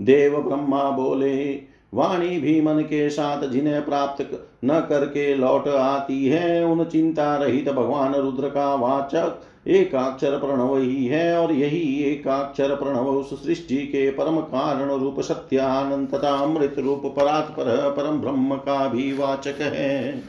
देव 0.00 0.42
ब्रह्मा 0.42 0.90
बोले 0.90 1.62
वाणी 1.94 2.38
भी 2.40 2.60
मन 2.60 2.80
के 2.80 3.10
साथ 3.10 3.48
जिन्हें 3.48 3.84
प्राप्त 3.84 4.48
न 4.64 4.80
करके 4.80 5.34
लौट 5.34 5.68
आती 5.68 6.26
है, 6.26 6.64
उन 6.64 6.84
चिंता 6.84 7.36
रहित 7.36 7.68
भगवान 7.72 8.14
रुद्र 8.14 8.48
का 8.48 8.74
वाचक, 8.74 9.42
एकाक्षर 9.66 10.38
प्रणव 10.38 10.76
ही 10.76 11.06
है 11.06 11.38
और 11.38 11.52
यही 11.52 12.02
एकाक्षर 12.02 12.74
प्रणव 12.74 13.08
उस 13.08 13.46
सृष्टि 13.46 13.76
के 13.76 14.10
परम 14.10 14.40
कारण 14.40 14.90
रूप 14.90 15.20
सत्यानंद 15.20 16.08
तथा 16.08 16.30
अमृत 16.30 16.74
रूप 16.78 17.02
परात्पर 17.16 17.94
परम 17.96 18.20
ब्रह्म 18.20 18.54
का 18.54 18.88
भी 18.88 19.12
वाचक 19.12 19.60
है। 19.60 20.22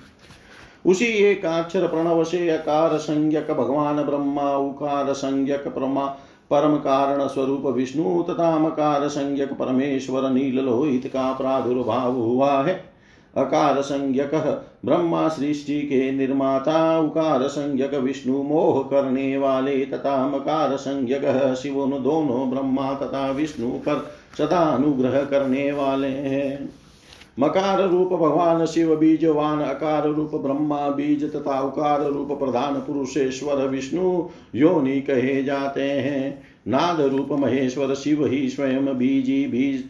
उसी 0.86 1.06
एकाक्षर 1.06 1.88
प्रणव 1.88 2.24
से 2.24 2.50
अकार 2.50 2.98
संज्ञक 2.98 3.52
भगवान 3.52 4.04
ब्रह्मा, 4.04 4.56
उकार 4.58 5.14
संज्ञक 5.14 5.68
परमा 5.68 6.06
परम 6.52 6.76
कारण 6.76 7.28
स्वरूप 7.28 7.66
विष्णु 7.66 8.24
तथा 8.24 8.60
मकार 8.60 9.08
संज्ञक 9.08 9.54
परमेश्वर 9.54 10.30
नील 10.30 10.60
लोहित 10.60 11.08
का 11.08 11.34
प्रादुर्भाव 11.34 12.12
हुआ 12.12 12.64
है। 12.64 12.98
अकार 13.38 13.82
संज्ञक 13.82 14.64
ब्रह्मा 14.86 15.28
सृष्टि 15.28 15.82
के 15.82 16.12
निर्माता, 16.12 17.00
उकार 17.00 17.48
संज्ञक 17.48 17.94
विष्णु 17.94 18.44
मोह 18.44 18.90
करने 18.90 19.38
वाले 19.38 19.86
तथा 19.86 20.28
मकार 20.28 20.76
संज्ञक 20.76 21.56
शिव 21.62 21.74
दोनों 22.04 22.50
ब्रह्मा 22.50 22.94
तथा 22.94 23.32
विष्णु 23.32 23.70
पर 23.70 24.08
सदा 24.38 24.60
अनुग्रह 24.60 25.24
करने 25.26 25.72
वाले 25.72 26.08
हैं। 26.08 26.70
मकार 27.40 27.90
रूप 27.90 28.08
भगवान 28.08 28.66
शिव 28.66 28.96
बीजवान 28.96 29.60
अकार 29.60 30.08
रूप 30.08 30.36
ब्रह्मा 30.36 30.90
बीज 30.90 31.24
तथा 31.34 31.62
उकार 31.62 32.02
रूप 32.02 32.32
प्रधान 32.32 32.74
पुरुषेश्वर 32.74 33.68
विष्णु, 33.68 34.30
योनि 34.56 35.02
कहे 35.02 35.44
जाते 35.44 35.82
हैं। 35.82 36.44
नाद 36.68 37.02
रूप 37.02 37.32
महेश्वर 37.32 37.94
शिव 37.94 38.26
ही 38.26 38.50
स्वयं 38.50 38.98
बीजी 38.98 39.48
बीज 39.48 39.90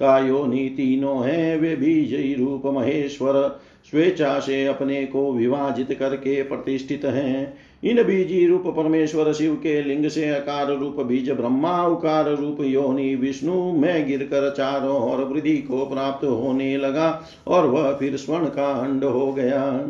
का 0.00 0.18
योनि 0.18 0.68
तीनों 0.68 1.24
हैं। 1.24 1.60
वे 1.60 1.76
बीज 1.76 2.14
ही 2.14 2.34
रूप 2.34 2.66
महेश्वर, 2.66 3.60
स्वेच्छा 3.90 4.38
से 4.40 4.66
अपने 4.66 5.06
को 5.06 5.32
विभाजित 5.32 5.96
करके 5.98 6.42
प्रतिष्ठित 6.42 7.04
हैं। 7.04 7.54
इन 7.82 8.02
बीजी 8.02 8.46
रूप 8.46 8.66
परमेश्वर 8.66 9.32
शिव 9.32 9.54
के 9.54 9.82
लिंग 9.82 10.08
से 10.08 10.28
अकार 10.28 10.72
रूप, 10.72 11.00
बीज 11.00 11.30
ब्रह्मा 11.30 11.86
उकार 11.86 12.28
रूप, 12.30 12.60
योनि 12.60 13.14
विष्णु 13.14 13.72
में 13.72 14.06
गिरकर 14.08 14.50
चारों 14.50 14.96
और 14.96 15.24
वृद्धि 15.24 15.56
को 15.56 15.84
प्राप्त 15.86 16.24
होने 16.24 16.76
लगा 16.76 17.10
और 17.46 17.66
वह 17.66 17.92
फिर 17.92 18.16
स्वर्ण 18.16 18.46
का 18.46 18.70
अंड 18.72 19.04
हो 19.04 19.32
गया। 19.32 19.88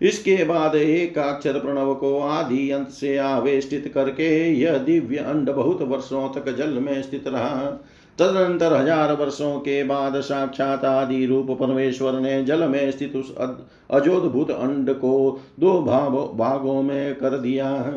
इसके 0.00 0.44
बाद 0.44 0.74
एक 0.74 1.18
अक्षर 1.18 1.58
प्रणव 1.58 1.94
को 1.94 2.18
आदि 2.18 2.70
अंत 2.70 2.88
से 2.88 3.16
आवेष्टित 3.16 3.90
करके 3.94 4.28
यह 4.52 4.78
दिव्य 4.78 5.16
अंड 5.16 5.50
बहुत 5.50 5.82
वर्षों 5.82 6.28
तक 6.28 6.56
जल 6.56 6.78
में 6.78 7.02
स्थित 7.02 7.28
रहा। 7.28 7.84
तदनंतर 8.18 8.72
हज़ार 8.72 9.12
वर्षों 9.12 9.58
के 9.60 9.82
बाद 9.84 10.20
साक्षात 10.20 10.84
आदि 10.84 11.24
रूप 11.26 11.50
परमेश्वर 11.50 12.18
ने 12.20 12.42
जल 12.44 12.68
में 12.68 12.90
स्थित 12.90 13.16
उस 13.16 13.34
अजोदभूत 13.36 14.50
अंड 14.50 14.90
को 14.90 15.40
दो 15.60 15.80
भाव, 15.82 16.16
भागों 16.36 16.82
में 16.82 17.14
कर 17.14 17.38
दिया। 17.38 17.94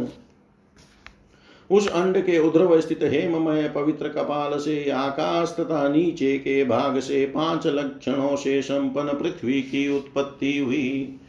उस 1.69 1.87
अंड 1.87 2.17
के 2.17 2.37
उध्रव 2.39 2.79
स्थित 2.81 2.99
हेममय 3.03 3.67
पवित्र 3.69 4.09
कपाल 4.09 4.57
से 4.59 4.89
आकाश 4.89 5.55
तथा 5.59 5.87
नीचे 5.89 6.37
के 6.37 6.63
भाग 6.65 6.99
से 6.99 7.25
पाँच 7.25 7.67
लक्षणों 7.67 8.35
से 8.35 8.61
संपन्न 8.61 9.17
पृथ्वी 9.19 9.61
की 9.61 9.87
उत्पत्ति 9.97 10.57
हुई। 10.57 11.19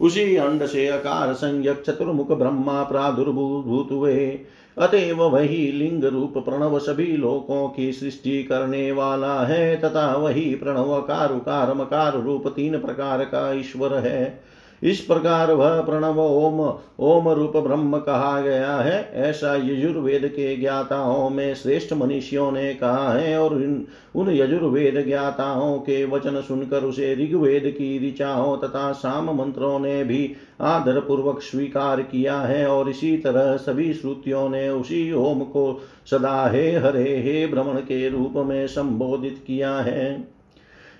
उसी 0.00 0.34
अंड 0.36 0.66
से 0.66 0.86
अकार 0.86 1.32
संज्ञक 1.32 1.82
चतुर्मुख 1.86 2.32
ब्रह्मा 2.32 2.82
प्रादुर्भूत 2.82 3.92
हुए। 3.92 4.40
अतएव 4.78 5.22
वही 5.22 5.72
लिंग 5.72 6.04
रूप 6.04 6.38
प्रणव 6.38 6.78
सभी 6.78 7.16
लोकों 7.16 7.68
की 7.68 7.92
सृष्टि 7.92 8.42
करने 8.42 8.92
वाला 8.92 9.40
है, 9.40 9.80
तथा 9.80 10.16
वही 10.16 10.54
प्रणव 10.54 11.00
कार 11.00 11.74
मकार 11.74 12.20
रूप 12.20 12.48
तीन 12.48 12.78
प्रकार 12.78 13.24
का 13.24 13.52
ईश्वर 13.52 13.94
है। 13.94 14.44
इस 14.84 15.00
प्रकार 15.00 15.52
वह 15.52 15.80
प्रणव 15.80 16.20
ओम 16.20 16.60
ओम 17.00 17.28
रूप 17.28 17.56
ब्रह्म 17.56 17.98
कहा 17.98 18.40
गया 18.40 18.76
है। 18.76 19.10
ऐसा 19.14 19.54
यजुर्वेद 19.56 20.26
के 20.26 20.56
ज्ञाताओं 20.56 21.30
में 21.30 21.54
श्रेष्ठ 21.54 21.92
मनुष्यों 21.92 22.50
ने 22.52 22.74
कहा 22.74 23.12
है 23.12 23.38
और 23.38 23.62
इन, 23.62 23.86
उन 24.14 24.30
यजुर्वेद 24.30 25.04
ज्ञाताओं 25.06 25.78
के 25.78 26.04
वचन 26.04 26.40
सुनकर 26.40 26.84
उसे 26.84 27.14
ऋग्वेद 27.14 27.62
की 27.66 28.08
ऋचाओं 28.08 28.56
तथा 28.56 28.92
साम 28.92 29.30
मंत्रों 29.30 29.78
ने 29.78 30.04
भी 30.04 30.32
आदर 30.60 31.00
पूर्वक 31.00 31.42
स्वीकार 31.42 32.02
किया 32.02 32.40
है 32.40 32.66
और 32.66 32.90
इसी 32.90 33.16
तरह 33.16 33.56
सभी 33.56 33.92
श्रुतियों 33.94 34.48
ने 34.48 34.68
उसी 34.68 35.12
ओम 35.12 35.40
को 35.40 35.80
सदा 36.10 36.48
हे 36.48 36.70
हरे 36.76 37.16
हे 37.18 37.46
भ्रमण 37.46 37.76
के 37.76 38.08
रूप 38.08 38.32
में 38.36 38.66
संबोधित 38.66 39.44
किया 39.46 39.74
है। 39.76 40.33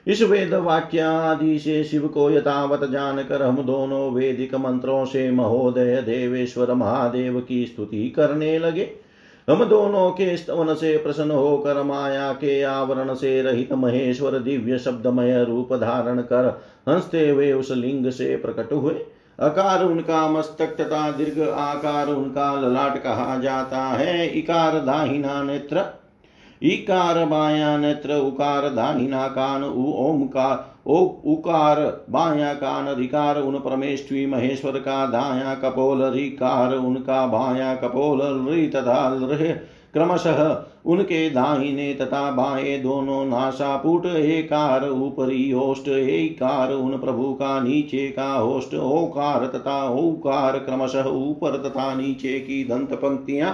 इस 0.07 0.23
वेद 0.23 0.55
वाक्य 0.55 1.01
आदि 1.01 1.59
से 1.59 1.85
शिव 1.85 2.07
को 2.09 2.31
यथावत 2.31 2.85
जानकर 2.91 3.43
हम 3.43 3.63
दोनों 3.63 4.11
वेदिक 4.13 4.55
मंत्रों 4.55 5.05
से 5.05 5.31
महोदय 5.31 6.03
देवेश्वर 6.03 6.73
महादेव 6.75 7.41
की 7.41 7.67
स्तुति 7.67 8.09
करने 8.09 8.59
लगे। 8.59 8.91
हम 9.51 9.65
दोनों 9.65 10.11
के 10.11 10.37
स्तवन 10.37 10.75
से 10.75 10.97
प्रसन्न 10.97 11.31
होकर 11.31 11.83
माया 11.83 12.33
के 12.33 12.63
आवरण 12.63 13.15
से 13.15 13.43
रहित 13.43 13.73
महेश्वर 13.73 14.39
दिव्य 14.39 14.79
शब्दमय 14.79 15.45
रूप 15.45 15.73
धारण 15.73 16.21
कर 16.21 16.63
हँसते 16.89 17.29
हुए 17.31 17.53
उस 17.53 17.71
लिंग 17.71 18.11
से 18.11 18.37
प्रकट 18.37 18.73
हुए। 18.73 18.95
अकार 19.41 19.85
उनका 19.85 20.29
मस्तक 20.29 20.77
तथा 20.77 21.11
दीर्घ 21.11 21.41
आकार 21.49 22.09
उनका 22.09 22.61
ललाट 22.61 23.03
कहा 23.03 23.39
जाता 23.39 23.83
है। 23.83 24.27
इकार 24.29 24.79
दाहिना 24.79 25.43
नेत्र 25.43 25.85
इकार 26.63 27.25
बाया 27.25 27.77
नेत्र, 27.77 28.17
उकार 28.17 28.69
दाहिना 28.69 29.29
कान 29.29 29.65
ओमकार 29.65 30.73
ओ 30.87 30.97
उकार 31.27 31.81
बाया 32.11 32.55
कान, 32.55 32.89
रिकार 32.89 33.41
उन 33.41 33.59
परमेश्वरी 33.59 34.27
महेश्वर 34.27 34.79
का 34.79 35.07
दाया 35.07 35.55
कपोल, 35.55 36.03
रिकार 36.03 36.75
उनका 36.75 37.27
बाया 37.27 37.75
कपोल 37.75 38.23
रि 38.49 38.67
तथा 38.67 39.21
क्रमशः 39.95 40.65
उनके 40.87 41.31
दाहिने 41.31 41.95
तथा 41.95 42.31
बाएँ 42.31 42.79
दोनों 42.83 43.25
नासापुट 43.25 44.07
एकार 44.07 44.89
ऊपरी 44.89 45.51
होस्ट 45.51 45.89
एकार 45.89 46.73
उन 46.73 46.99
प्रभु 46.99 47.33
का 47.33 47.61
नीचे 47.61 48.09
का 48.09 48.33
होस्ट 48.35 48.75
ओकार 48.75 49.47
तथा 49.47 49.89
ओकार 49.89 50.59
क्रमशः 50.59 51.05
ऊपर 51.05 51.57
तथा 51.57 51.95
नीचे 51.95 52.39
की 52.41 52.65
दंत 52.65 52.93
पंक्तियाँ 52.93 53.53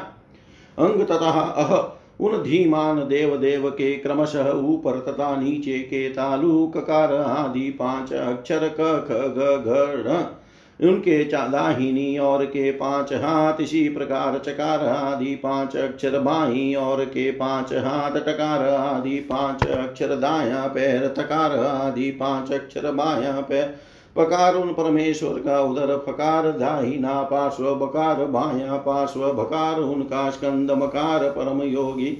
अंग 0.78 1.02
तथा 1.02 1.40
अह 1.40 1.76
उन 2.20 2.42
धीमान 2.42 3.08
देव 3.08 3.36
देव 3.36 3.70
के 3.70 3.96
क्रमशः 3.96 4.50
ऊपर 4.50 4.98
तथा 4.98 5.36
नीचे 5.36 5.78
के 5.78 6.08
तालु 6.08 6.66
ककार 6.66 7.14
आदि 7.14 7.70
पाँच 7.70 8.12
अक्षर 8.12 8.68
क, 8.80 9.06
ख 9.08 9.10
ग 9.10 10.36
उनके 10.82 11.24
दाहिनी 11.24 12.18
और 12.18 12.44
के 12.44 12.72
पाँच 12.72 13.12
हाथ, 13.12 13.60
इसी 13.60 13.88
प्रकार 13.88 14.38
चकार 14.38 14.86
आदि 14.86 15.34
पाँच 15.36 15.76
अक्षर 15.76 16.18
बाई 16.18 16.74
और 16.74 17.04
के 17.04 17.30
पाँच 17.30 17.72
हाथ 17.72 18.10
टकार 18.10 18.68
आदि 18.68 19.16
पाँच 19.16 19.66
अक्षर 19.66 20.06
दाया 20.06 20.66
पैर, 20.66 21.06
तकार 21.08 21.58
आदि 21.58 22.10
पाँच 22.10 22.52
अक्षर 22.52 22.92
बाया 22.92 23.40
पैर 23.40 23.74
पकार 24.20 24.54
उन 24.54 24.72
परमेश्वर 24.72 25.38
का 25.40 25.60
उदर 25.60 25.96
फकार 26.06 26.50
दाहिना 26.52 27.20
पार्श्व, 27.22 27.74
बकार 27.74 28.24
बाया 28.26 28.76
पार्श्व, 28.76 29.32
बकार 29.32 29.80
उनका 29.80 30.28
स्कंद 30.30 30.70
मकार 30.72 31.28
परम 31.30 31.62
योगी। 31.62 32.16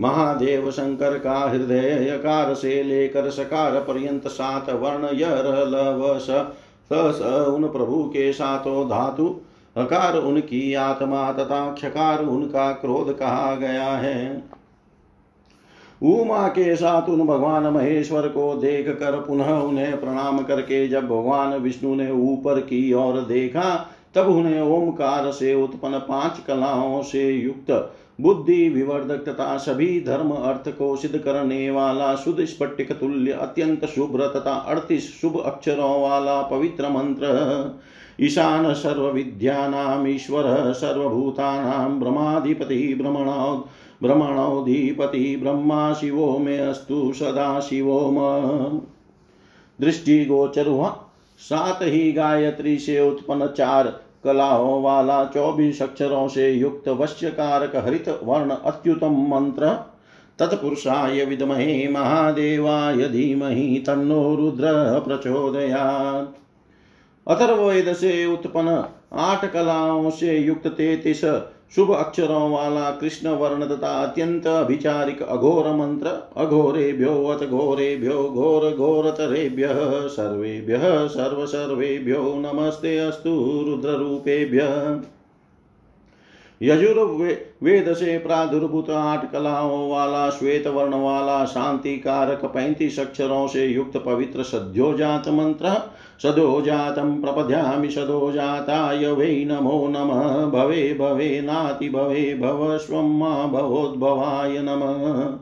महादेव 0.00 0.70
शंकर 0.70 1.18
का 1.18 1.38
हृदय 1.40 2.06
यकार 2.08 2.54
से 2.54 2.82
लेकर 2.82 3.30
सकार 3.30 3.80
पर्यंत 3.80 4.28
सात 4.28 4.70
वर्ण 4.70 5.08
यर 5.14 5.46
लव 5.68 6.18
स, 6.18 6.44
उन 7.48 7.68
प्रभु 7.68 8.02
के 8.04 8.32
सातों 8.32 8.88
धातु। 8.88 9.34
अकार 9.76 10.16
उनकी 10.16 10.74
आत्मा 10.74 11.32
तथा 11.32 11.72
क्षकार 11.72 12.22
उनका 12.24 12.70
क्रोध 12.72 13.16
कहा 13.18 13.54
गया 13.54 13.88
है। 13.96 14.44
उमा 16.02 16.48
के 16.48 16.76
साथ 16.76 17.08
उन 17.08 17.26
भगवान 17.26 17.66
महेश्वर 17.66 18.28
को 18.28 18.54
देख 18.54 18.88
कर 18.88 19.12
पुनः 19.12 19.50
उन्हें 19.50 20.00
प्रणाम 20.00 20.38
करके 20.38 20.88
जब 20.88 21.04
भगवान 21.04 21.54
विष्णु 21.54 21.94
ने 21.94 22.10
ऊपर 22.10 22.60
की 22.60 22.92
ओर 22.92 23.20
देखा, 23.20 23.88
तब 24.14 24.26
उन्हें 24.26 24.60
ओमकार 24.60 25.30
से 25.32 25.54
उत्पन्न 25.54 25.98
पाँच 25.98 26.38
कलाओं 26.46 27.02
से 27.02 27.30
युक्त, 27.30 27.94
बुद्धि 28.20 28.68
विवर्धक 28.68 29.24
तथा 29.28 29.56
सभी 29.56 30.00
धर्म 30.00 30.30
अर्थ 30.30 30.68
को 30.68 30.96
सिद्ध 30.96 31.18
करने 31.18 31.70
वाला 31.70 32.14
शुद्ध 32.14 32.44
स्फटिक 32.44 32.92
तुल्य, 32.92 33.32
अत्यंत 33.32 33.84
शुभ्र 33.84 34.26
तथा 34.26 34.52
अड़तीस 34.52 35.20
शुभ 35.20 35.42
अक्षरों 35.46 36.02
वाला 36.02 36.42
पवित्र 36.42 36.88
मंत्र। 36.88 37.80
ईशान 38.20 38.74
सर्व 38.74 39.10
विद्यानाम 39.10 40.06
ईश्वर 40.06 40.72
सर्वभूतानाम, 40.72 42.00
ब्रह्माधिपति 42.00 42.98
भ्रमणौ 43.02 43.68
भ्रमणोधिपति 44.02 45.36
ब्रह्मा 45.42 45.92
शिवो 45.92 46.38
मे 46.38 46.58
अस्तु 46.58 47.12
सदा 47.12 47.60
शिवो 47.60 48.00
दृष्टि 49.80 50.24
गोचर 50.24 50.66
हुआ 50.66 50.88
सात 51.38 51.78
ही 51.82 52.12
गायत्री 52.12 52.78
से 52.78 53.00
उत्पन्न 53.00 53.46
चार 53.46 53.86
कलाओं 54.24 54.82
वाला 54.82 55.24
चौबीस 55.24 55.82
अक्षरों 55.82 56.28
से 56.28 56.50
युक्त 56.50 56.88
वश्य 56.88 57.30
कारक 57.30 57.76
हरित 57.76 58.08
वर्ण 58.24 58.50
अत्युतम 58.50 59.14
मंत्र। 59.28 59.68
तत्पुरुषाय 60.38 61.24
विद्महे 61.24 61.88
महादेवाय 61.88 63.08
धीमहि 63.08 63.84
तन्नो 63.86 64.34
रुद्र 64.34 65.00
प्रचोदयात्। 65.00 66.36
अथर्वेद 67.28 67.92
से 67.92 68.26
उत्पन्न 68.26 68.84
आठ 69.12 69.52
कलाओं 69.52 70.10
से 70.10 70.38
युक्त 70.38 70.66
तैतीस 70.66 71.24
शुभ 71.74 71.90
अक्षरों 71.90 72.50
वाला 72.50 72.90
कृष्ण 72.90 73.28
वर्ण 73.28 73.66
तथा 73.68 73.88
अत्यंत 74.02 74.46
अभिचारिक, 74.46 75.22
अघोर 75.22 75.72
मंत्र, 75.72 76.06
अघोरेभ्यो 76.36 77.24
अथ 77.24 77.46
घोरेभ्यो, 77.46 78.22
घोर 78.30 78.70
घोरतरेभ्य 78.76 79.68
सर्वेभ्य 80.08 80.78
सर्व 81.08 81.46
सर्वेभ्यो 81.46 82.22
नमस्ते 82.36 82.98
अस्तु, 82.98 83.30
रुद्ररूपेभ्य। 83.66 84.60
यजुर्वेद 86.62 87.92
से 87.92 88.18
प्रादुर्भूत 88.18 88.90
आठ 88.90 89.32
कलाओं 89.32 89.90
वाला, 89.90 90.30
श्वेत 90.30 90.66
वर्ण 90.66 90.94
वाला 90.94 91.44
शांति 91.44 91.96
कारक 91.96 92.44
पैंतीस 92.44 93.00
अक्षरों 93.00 93.46
से 93.46 93.66
युक्त 93.66 93.96
पवित्र 93.96 94.42
सद्योजात 94.42 95.28
मंत्र 95.28 95.92
सदोजातं 96.22 97.22
प्रपद्यामि, 97.22 97.90
सदोजाताय 97.90 99.12
वै 99.12 99.44
नमो 99.44 99.88
नमः, 99.88 100.46
भवे 100.46 100.96
भवे 101.00 101.40
नाति 101.40 101.88
भवे 101.88 102.34
भव 102.34 102.78
स्वं 102.78 103.20
भवोद्भवाय 103.52 104.58
नमः। 104.58 105.38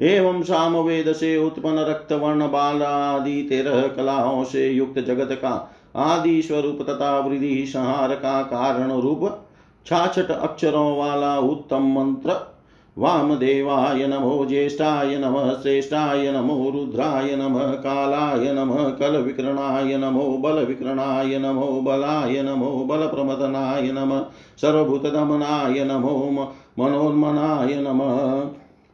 एवं 0.00 0.42
सामवेद 0.42 1.12
से 1.12 1.36
उत्पन्न 1.36 1.78
रक्त 1.78 2.12
वर्ण 2.12 2.48
बाल 2.48 2.82
आदि 2.82 3.46
तेरह 3.48 3.86
कलाओं 3.86 4.44
से 4.44 4.68
युक्त 4.68 4.98
जगत 4.98 5.32
का 5.32 5.74
आदि 5.96 6.42
स्वरूप 6.42 6.78
तथा 6.82 7.18
वृद्धि 7.18 7.66
संहार 7.66 8.14
का 8.14 8.42
कारण 8.42 8.92
रूप 8.92 9.44
छाछठ 9.86 10.30
अक्षरों 10.30 10.98
वाला 10.98 11.38
उत्तम 11.38 11.82
मंत्र। 11.82 12.54
वामदेवाय 12.98 14.06
नमो 14.06 14.46
ज्येष्ठाय 14.46 15.16
नमः 15.16 15.52
श्रेष्ठाय 15.52 16.32
नमो 16.32 16.70
रुद्राय 16.70 17.36
नमः 17.36 17.72
कालाय 17.72 18.52
नमः 18.52 18.88
कलविक्रणाय 18.88 19.96
नमो 19.96 20.38
बल 20.38 20.52
बलविक्रणाय 20.52 21.38
नमो 21.38 21.80
बलाय 21.80 22.42
नमो 22.42 22.84
बल 22.84 22.96
बलप्रमदनाय 22.96 23.92
नमः 23.92 24.20
सर्वभूतदमनाय 24.60 25.84
नमो 25.84 26.30
मनोन्मनाय 26.78 27.74
नमः। 27.74 28.40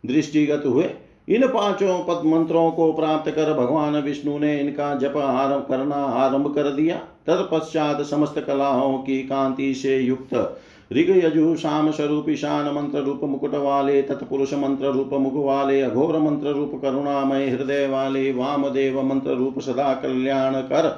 दृष्टिगत 0.07 0.63
हुए। 0.67 0.91
इन 1.29 1.47
पाँचों 1.47 1.99
पद 2.05 2.27
मंत्रों 2.27 2.71
को 2.71 2.93
प्राप्त 2.93 3.31
कर 3.31 3.53
भगवान 3.53 3.97
विष्णु 3.97 4.39
ने 4.39 4.61
इनका 4.61 4.95
जप 4.95 5.17
आरंभ 5.17 5.67
करना 5.69 5.97
आरंभ 5.97 6.55
कर 6.55 6.63
दिया। 6.63 6.97
तत्पश्चात 6.97 8.03
समस्त 8.03 8.39
कलाओं 8.39 8.99
की 8.99 9.23
कांति 9.23 9.75
से 9.75 9.99
युक्त 9.99 10.61
ऋग 10.93 11.11
यजु 11.25 11.55
शाम 11.57 11.91
स्वरूप 11.91 12.29
ईशान 12.29 12.69
मंत्र 12.75 12.99
रूप 12.99 13.21
मुकुट 13.25 13.55
वाले 13.55 14.01
तत्पुरुष 14.03 14.53
मंत्र 14.55 14.91
रूप 14.93 15.15
मुख 15.21 15.35
वाले 15.37 15.81
अघोर 15.83 16.19
मंत्र 16.19 16.53
रूप 16.53 16.73
करुणामय 16.83 17.49
हृदय 17.49 17.87
वाले 17.87 18.31
वामदेव 18.33 19.01
मंत्र 19.03 19.35
रूप 19.35 19.59
सदा 19.61 19.93
कल्याण 19.95 20.61
कर 20.63 20.89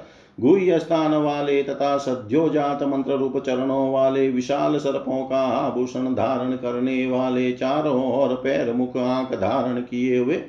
गुह्य 0.41 0.79
स्थान 0.79 1.15
वाले 1.15 1.63
तथा 1.63 1.97
सद्योजात 1.99 2.83
मंत्र 2.83 3.17
रूप 3.17 3.39
चरणों 3.39 3.93
वाले 3.93 4.29
विशाल 4.31 4.79
सर्पों 4.79 5.25
का 5.25 5.41
आभूषण 5.41 6.15
धारण 6.15 6.57
करने 6.57 7.07
वाले 7.07 7.53
चारों 7.53 8.03
और 8.13 8.35
पैर 8.35 8.73
मुख 8.73 8.97
आँख 8.97 9.35
धारण 9.35 9.81
किए 9.81 10.19
हुए 10.19 10.43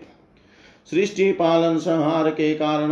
सृष्टि 0.91 1.31
पालन 1.31 1.77
संहार 1.77 2.29
के 2.31 2.53
कारण 2.55 2.91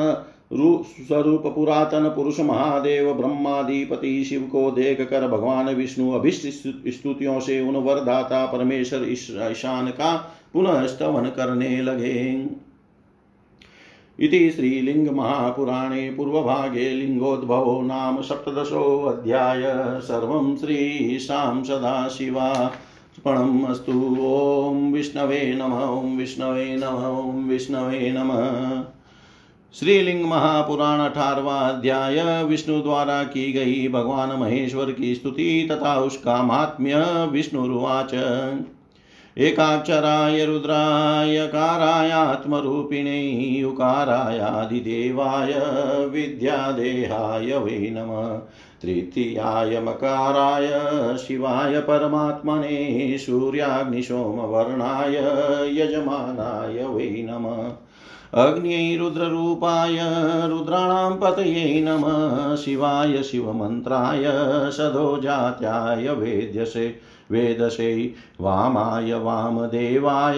स्वरूप 0.51 1.43
पुरातन 1.45 2.13
पुरुष 2.15 2.39
महादेव, 2.39 3.13
ब्रह्माधिपति 3.13 4.25
शिव 4.25 4.41
को 4.41 4.71
देख 4.71 5.09
कर 5.09 5.27
भगवान 5.27 5.69
विष्णु, 5.69 6.11
अभिष्ट 6.11 6.47
स्तुतियों 6.87 7.39
से 7.39 7.61
उन 7.61 7.75
वरदाता 7.75 8.45
परमेश्वर 8.45 9.09
ईशान 9.09 9.87
का 9.87 10.31
पुनः 10.53 10.87
स्तवन 10.87 11.25
करने 11.25 11.81
लगे। 11.81 12.45
इति 14.19 14.51
श्रीलिङ्गमहापुराणे 14.51 16.09
पूर्वभागे 16.09 16.89
लिङ्गोद्भवो 16.89 17.81
नाम 17.81 18.21
सप्तशो 18.21 18.23
सप्तदशोऽध्याय 18.23 19.61
सर्वं 20.01 20.57
श्रीशां 20.57 21.63
सदाशिवार्पणम् 21.63 23.65
अस्तु। 23.65 24.17
ॐ 24.19 24.93
विष्णवे 24.93 25.57
नमः। 25.57 25.79
ॐ 25.79 26.17
विष्णवे 26.17 26.75
नमः। 26.75 27.07
ॐ 27.07 27.43
विष्णवे 27.43 28.11
नमः। 28.11 28.94
श्रीलिंग 29.79 30.25
महापुराण 30.25 30.99
अठारवा 30.99 31.53
अध्याय 31.53 32.43
विष्णु 32.43 32.81
द्वारा 32.81 33.23
की 33.23 33.53
गई 33.53 33.87
भगवान 33.87 34.39
महेश्वर 34.39 34.91
की 34.91 35.15
स्तुति 35.15 35.67
तथा 35.71 35.95
उसका 35.99 36.43
महात्म्य 36.43 36.95
विष्णुरुवाच। 37.31 38.13
एकाक्षराय 39.37 40.45
रुद्राय 40.45 41.47
कारायात्मरूपिणे 41.47 43.19
उकारायादिदेवाय 43.63 45.53
विद्यादेहाय 46.05 47.57
वै 47.57 47.89
नमः। 47.91 48.37
तृतीयाय 48.81 49.79
मकाराय 49.79 50.67
शिवाय 51.17 51.79
परमात्मने 51.79 53.17
सूर्याग्निशोमवर्णाय 53.17 55.15
यजमानाय 55.81 56.83
वै 56.83 57.27
नमः। 57.29 57.71
अग्न्यै 58.35 58.97
रुद्ररूपाय 58.97 59.97
रुद्राणां 60.49 61.17
पतये 61.17 61.81
नमः 61.81 62.55
शिवाय 62.55 63.23
शिवमन्त्राय 63.23 64.23
सदोजात्याय 64.71 66.09
वेद्यसे। 66.09 67.14
वेदसे 67.31 68.13
वामाय, 68.41 69.13
वामदेवाय 69.13 70.37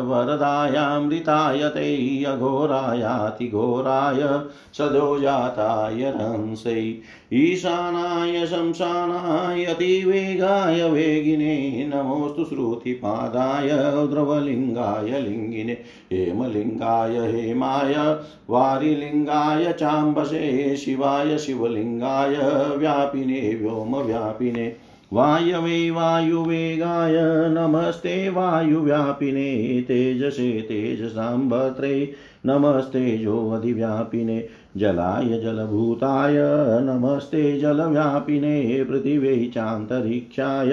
वरदायामृताय 0.00 1.68
ते 1.68 2.24
अघोरायातिघोराय 2.24 4.44
सदोजाताय 4.74 6.10
रंसै 6.10 7.00
ईशानाय 7.32 8.46
शंशानाय 8.46 9.64
अतिवेगाय, 9.64 10.90
वेगिने, 10.90 11.90
नमोऽस्तु 11.94 12.44
श्रुतिपादाय 12.44 14.06
द्रवलिङ्गाय 14.06 15.20
लिङ्गिने, 15.20 15.78
हेमलिङ्गाय, 16.12 17.10
हेमाय, 17.10 18.16
वारिलिङ्गाय 18.50 19.72
चाम्बसे 19.72 20.76
शिवाय, 20.76 21.38
शिवलिङ्गाय, 21.38 22.36
व्यापिने, 22.76 23.58
व्योमव्यापिने। 23.62 24.88
वायवे 25.12 25.90
वायुवेगाय 25.90 27.14
नमस्ते 27.48 28.28
वायुव्यापिने 28.28 29.84
तेजसे 29.88 30.60
तेजसाम्भत्रे 30.60 32.12
नमस्तेजोऽधिव्यापिने 32.46 34.48
जलाय 34.76 35.24
जलभूताय, 35.24 36.34
नमस्ते 36.80 37.60
जलव्यापिने 37.60 38.84
पृथिव्यै 38.84 39.50
चान्तरिक्षाय 39.54 40.70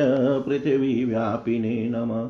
पृथिवीव्यापिने 0.48 1.90
नमः। 1.90 2.30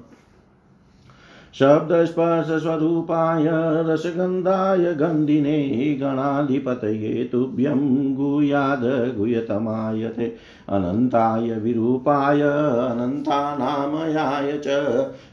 शब्दस्पर्शस्वरूपाय 1.54 3.46
रसगन्धाय 3.94 4.94
गन्धिने 4.94 5.98
गणाधिपतये 6.02 7.30
तुभ्यं 7.32 8.16
गुयाद 8.16 9.16
गुयतमाय 9.18 10.10
ते 10.10 10.36
अनन्ताय 10.70 11.54
विरूपाय, 11.54 12.42
अनन्तानामयाय 12.92 14.58
च, 14.58 14.68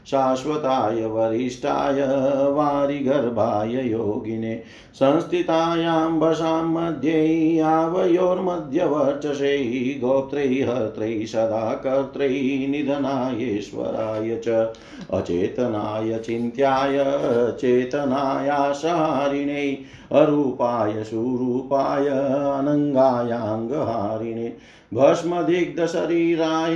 शाश्वताय 0.05 1.05
वरिष्ठाय, 1.05 2.01
वारिगर्भाय 2.51 3.91
योगिने, 3.91 4.63
संस्थितायाम्बसां 4.93 6.63
मध्ये 6.63 7.59
आवयोर्मध्यवर्चसे 7.59 9.99
गोत्रै 10.03 10.47
हर्त्रै 10.47 11.25
सदा 11.25 11.73
कर्त्रै 11.73 12.67
निधनायेश्वराय 12.69 14.35
च, 14.35 14.73
अचेतनाय 15.13 16.19
चिन्त्याय, 16.19 17.05
चेतनायासारिणे 17.51 19.77
अरूपाय 20.13 21.03
सुरूपाय 21.03 22.07
अनङ्गायाङ्गहारिणे 22.57 24.47
भस्मदिग्धशरीराय 24.93 26.75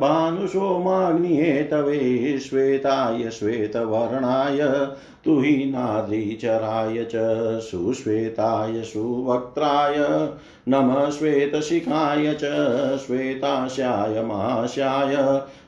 भानुसोमाग्निहेतवे 0.00 1.98
श्वेताय 2.38 3.30
श्वेतवर्णाय 3.30 4.60
तुहिनाद्रिचराय 5.24 7.04
च 7.10 7.24
सुश्वेताय 7.62 8.82
सुवक्त्राय 8.82 9.96
नमः 10.68 11.10
श्वेतशिखाय 11.10 12.34
च 12.42 12.52
श्वेतास्याय 13.06 14.22
महास्याय 14.22 15.16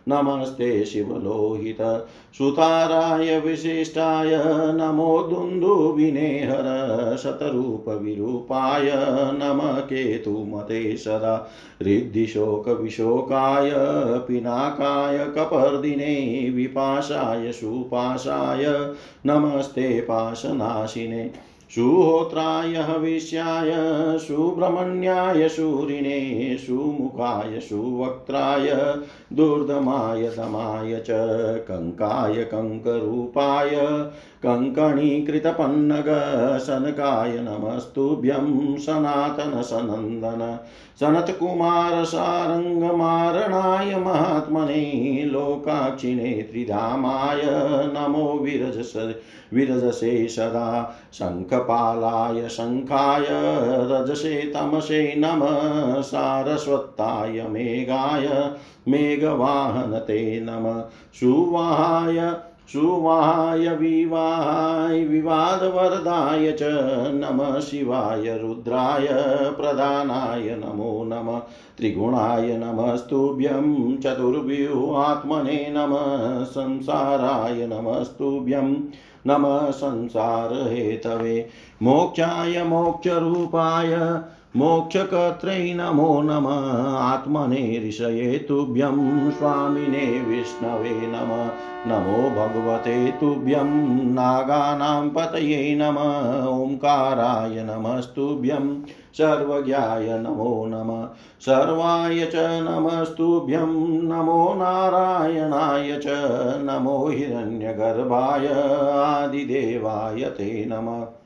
नमस्ते 0.09 0.85
शिवलोहित। 0.85 1.77
सुताराय 2.39 3.41
विशिष्टाय 3.41 4.43
नमो 4.75 5.23
दुन्दुभिनेहर 5.23 7.17
शतरूपविरूपाय 7.17 8.93
नमः 9.35 9.81
केतुमते 9.81 10.97
सदा। 10.97 11.51
रिद्धिशोकविशोकाय 11.83 13.71
पिनाकाय 14.29 15.19
कपर्दिने 15.19 16.51
विपाशाय 16.51 17.53
सुपाशाय 17.53 18.95
नमस्ते 19.27 20.01
पाशनाशिने। 20.01 21.52
सुहोत्राय 21.75 22.77
हविष्याय 22.77 23.71
सुब्रह्मण्याय 24.19 25.49
शूरिणे 25.49 26.57
सुमुखाय 26.59 27.61
सुवक्त्राय 27.61 28.69
दुर्दमाय 29.33 30.29
दमाय 30.29 31.01
च 31.01 31.07
कङ्काय 31.69 32.45
कङ्करूपाय 32.45 33.71
कङ्कणीकृतपन्नगशनकाय 34.47 37.31
नमस्तुभ्यं 37.31 38.77
सनातनसनन्दन। 38.77 40.59
सनत्कुमारसारङ्गमारणाय 41.01 43.97
महात्मने 43.97 45.25
लोकाक्षिणे 45.25 46.23
त्रिधामाय 46.23 47.43
नमो 47.95 48.39
विरजस 48.43 49.15
विरजसे 49.53 50.29
सदा 50.29 50.97
शङ्खपालाय, 51.13 52.49
शङ्खाय, 52.49 53.27
रजसे, 53.63 54.53
तमसे 54.55 55.15
नमः, 55.19 56.01
सारस्वत्ताय 56.01 57.49
मेघाय, 57.49 58.53
मेघवाहनते 58.89 60.41
नमः, 60.41 60.85
सुवाहाय 61.15 62.35
सुवाहाय 62.69 63.69
विवाहाय 63.69 65.05
विवादवरदाय 65.05 66.53
च 66.53 66.63
नमः 67.15 67.61
शिवाय 67.61 68.39
रुद्राय 68.39 69.09
प्रधानाय 69.57 70.57
नमो 70.57 71.05
नमः 71.05 71.39
त्रिगुणाय 71.79 72.57
नमस्तुभ्यं 72.57 73.97
चतुर्व्यूहात्मने 73.97 75.67
नमः 75.71 76.45
संसाराय 76.45 77.67
नमस्तुभ्यं 77.67 78.73
नमः 79.27 79.71
संसारहेतवे 79.71 81.49
मोक्षाय 81.83 82.65
मोक्षरूपाय 82.65 83.97
मोक्षकर्त्रै 84.57 85.75
नमो। 85.75 86.23
नमः 86.23 86.93
आत्मने 86.97 87.89
ऋषये 87.89 88.39
तुभ्यं 88.39 89.31
स्वामिने 89.31 90.21
विष्णवे 90.21 91.07
नमः। 91.07 91.51
नमो 91.87 92.31
भगवते 92.31 93.11
तुभ्यं 93.11 93.71
नागानां 94.13 95.11
पतये 95.11 95.75
नमः। 95.75 96.47
ओङ्काराय 96.47 97.63
नमस्तुभ्यं 97.63 98.83
सर्वज्ञाय 99.15 100.19
नमो 100.19 100.67
नमः। 100.67 101.07
सर्वाय 101.41 102.27
च 102.27 102.37
नमस्तुभ्यं 102.37 104.03
नमो 104.03 104.55
नारायणाय 104.55 105.99
च 105.99 106.05
नमो 106.61 107.09
हिरण्यगर्भाय 107.09 108.47
आदिदेवाय 108.93 110.25
ते 110.25 110.65
नमः। 110.69 111.22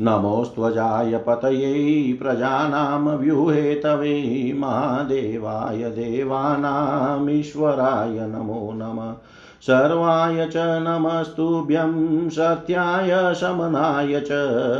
नमोस्त्वजाय 0.00 1.18
पतये 1.18 2.12
प्रजानां 2.12 3.16
व्यूहे 3.16 3.74
तवे 3.74 4.52
महादेवाय 4.56 5.90
देवानामीश्वराय 5.90 8.08
नमो 8.08 8.72
नमः। 8.74 9.14
सर्वाय 9.66 10.46
च 10.46 10.52
नमस्तुभ्यं, 10.56 12.28
सत्याय 12.28 13.34
शमनाय 13.34 14.20
च 14.20 14.28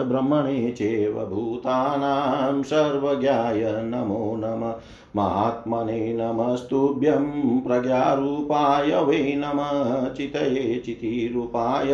ब्रह्मणे 0.09 0.71
चैव 0.71 1.27
भूतानां 1.27 2.63
सर्वज्ञाय 2.63 3.63
नमो 3.65 4.37
नमः। 4.37 4.75
महात्मने 5.17 6.15
नमस्तुभ्यं, 6.15 7.61
प्रज्ञारूपाय 7.61 9.05
वै 9.05 9.35
नमः। 9.37 10.15
चितये 10.15 10.83
चितिरूपाय, 10.87 11.89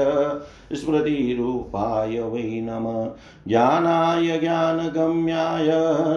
स्मृतिरूपाय 0.76 2.20
वै 2.20 2.61
नमः। 2.70 3.11
ज्ञानाय 3.49 4.38
ज्ञानगम्याय 4.38 5.68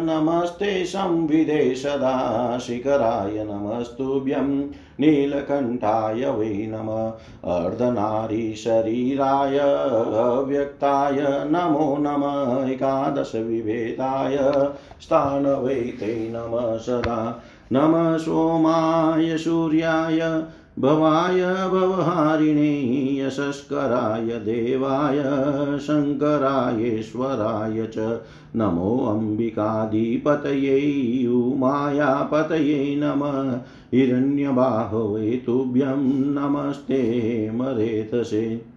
नमस्ते 0.02 0.86
संविदे 0.86 1.76
सदा 1.76 2.58
शिखराय 2.58 3.44
नमस्तुभ्यं। 3.44 4.68
नीलकण्ठाय 5.00 6.30
वै 6.30 6.46
नम। 6.46 7.12
अर्धनारीशरीराय 7.52 9.60
अव्यक्ताय 10.20 11.18
नमो 11.22 11.98
नम। 12.00 12.70
एकादशविभेदाय 12.70 14.38
स्थानवै 15.02 15.76
ते 15.76 16.28
नम 16.32 16.78
सदा। 16.78 17.44
नम 17.72 18.18
सोमाय 18.18 19.38
सूर्याय 19.38 20.44
भवाय 20.80 21.70
भवहारिणे 21.70 23.20
यशस्कराय 23.20 24.22
देवाय 24.22 25.24
शङ्करायेश्वराय 25.80 27.86
च 27.86 28.20
नमो 28.56 29.06
अम्बिकाधिपतये 29.06 31.28
उमायापतये 31.28 32.96
नमः। 32.96 33.60
हिरण्यबाहवे 33.94 35.44
तुभ्यं 35.46 36.34
नमस्ते 36.34 37.52
मरेतसे। 37.52 38.76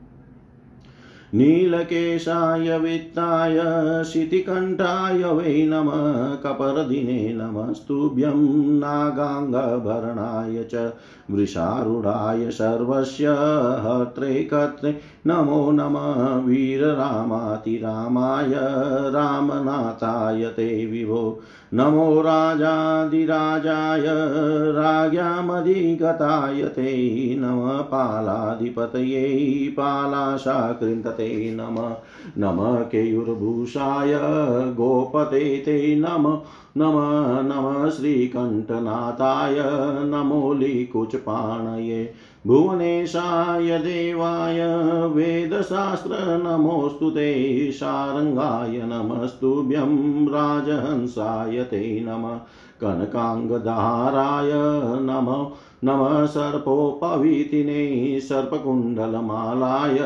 नीलकेशाय 1.35 2.79
वित्ताय 2.79 3.61
शितिकण्ठाय 4.05 5.25
वै 5.25 5.63
नमः। 5.63 6.35
कपरदिने 6.35 7.35
नमस्तुभ्यं 7.35 8.79
नागाङ्गभरणाय 8.79 10.65
च 10.65 10.93
वृषारूढाय 11.31 12.51
सर्वस्य 12.51 13.27
कर्त्रे 14.51 15.01
नमो 15.27 15.73
नमः 15.73 16.47
वीररामातिरामाय 16.47 18.53
रामनाथाय 19.15 20.51
ते 20.51 20.87
विभो 20.87 21.41
नमो 21.75 22.23
राजाधिराजाय 22.23 24.03
राज्ञामधिगताय 24.79 26.73
ते 26.77 27.37
नमः 27.39 27.83
पालाधिपतये 27.83 29.75
पालाशाकृन्तते 29.79 31.57
नमः 31.57 31.97
नमः 32.39 32.83
केयुर्भूषाय 32.83 34.13
गोपते 34.79 35.59
ते 35.59 35.97
नमः 35.97 36.39
नमः 36.79 37.43
नमः 37.43 37.91
श्रीकण्ठनाथाय 37.91 39.65
नमोलिकुचपाणये 40.05 42.13
भुवनेशाय 42.47 43.79
देवाय 43.79 45.09
वेदशास्त्र 45.09 46.17
नमोऽस्तु 46.21 47.11
ते 47.11 47.73
शारङ्गाय 47.73 48.69
नमस्तुभ्यं 48.69 50.29
राजहंसाय 50.29 51.65
ते 51.65 52.05
नमः। 52.09 52.41
कनकाङ्गधाराय 52.81 54.51
नमः। 55.01 55.68
नमः 55.85 56.27
सर्पोपवीतिने, 56.27 58.21
सर्पकुण्डलमालाय 58.21 59.99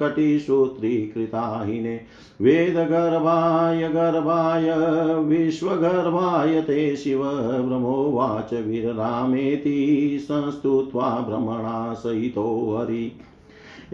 कटिसूत्रीकृताहिने, 0.00 2.00
वेदगर्भाय 2.40 3.88
गर्भाय, 3.88 4.74
विश्वगर्भाय 5.18 6.60
ते 6.60 6.96
शिव 6.96 7.40
ब्रह्मोवाच 7.40 8.52
वीररामेति 8.52 10.18
संस्तुत्वा 10.22 11.24
ब्रह्मणा 11.28 11.94
सहितो 11.94 12.78
हरि। 12.78 13.12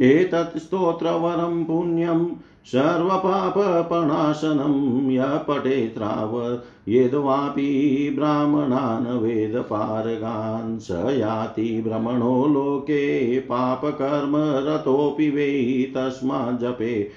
एतत् 0.01 0.59
स्तोत्रवरं 0.59 1.65
पुण्यं 1.65 2.25
सर्वपापप्रणाशनं 2.67 5.11
यः 5.11 5.25
पठेत्राव 5.25 6.59
यद्वापि 6.89 8.15
ब्राह्मणान् 8.19 9.23
वेदपारगान् 9.23 10.79
स 10.79 10.89
याति 10.91 11.85
भ्रमणो 11.87 12.47
लोके 12.47 13.39
पापकर्मरतोऽपि 13.39 15.31
वै 15.31 15.93
तस्मात् 15.97 16.61
जपे। 16.61 17.11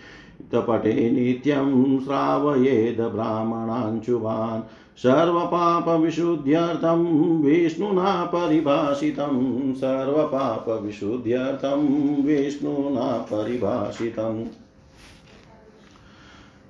तपटे 0.51 1.11
नित्यं 1.11 1.99
श्रावयेद 1.99 3.01
ब्राह्मणाञ्चुवान्। 3.01 4.61
सर्वपापविशुद्ध्यर्थं 4.97 7.43
विष्णुना 7.43 8.31
परिभाषितं। 8.35 9.73
सर्वपापविशुद्ध्यर्थं 9.73 12.23
विष्णुना 12.23 13.27
परिभाषितम् 13.33 14.43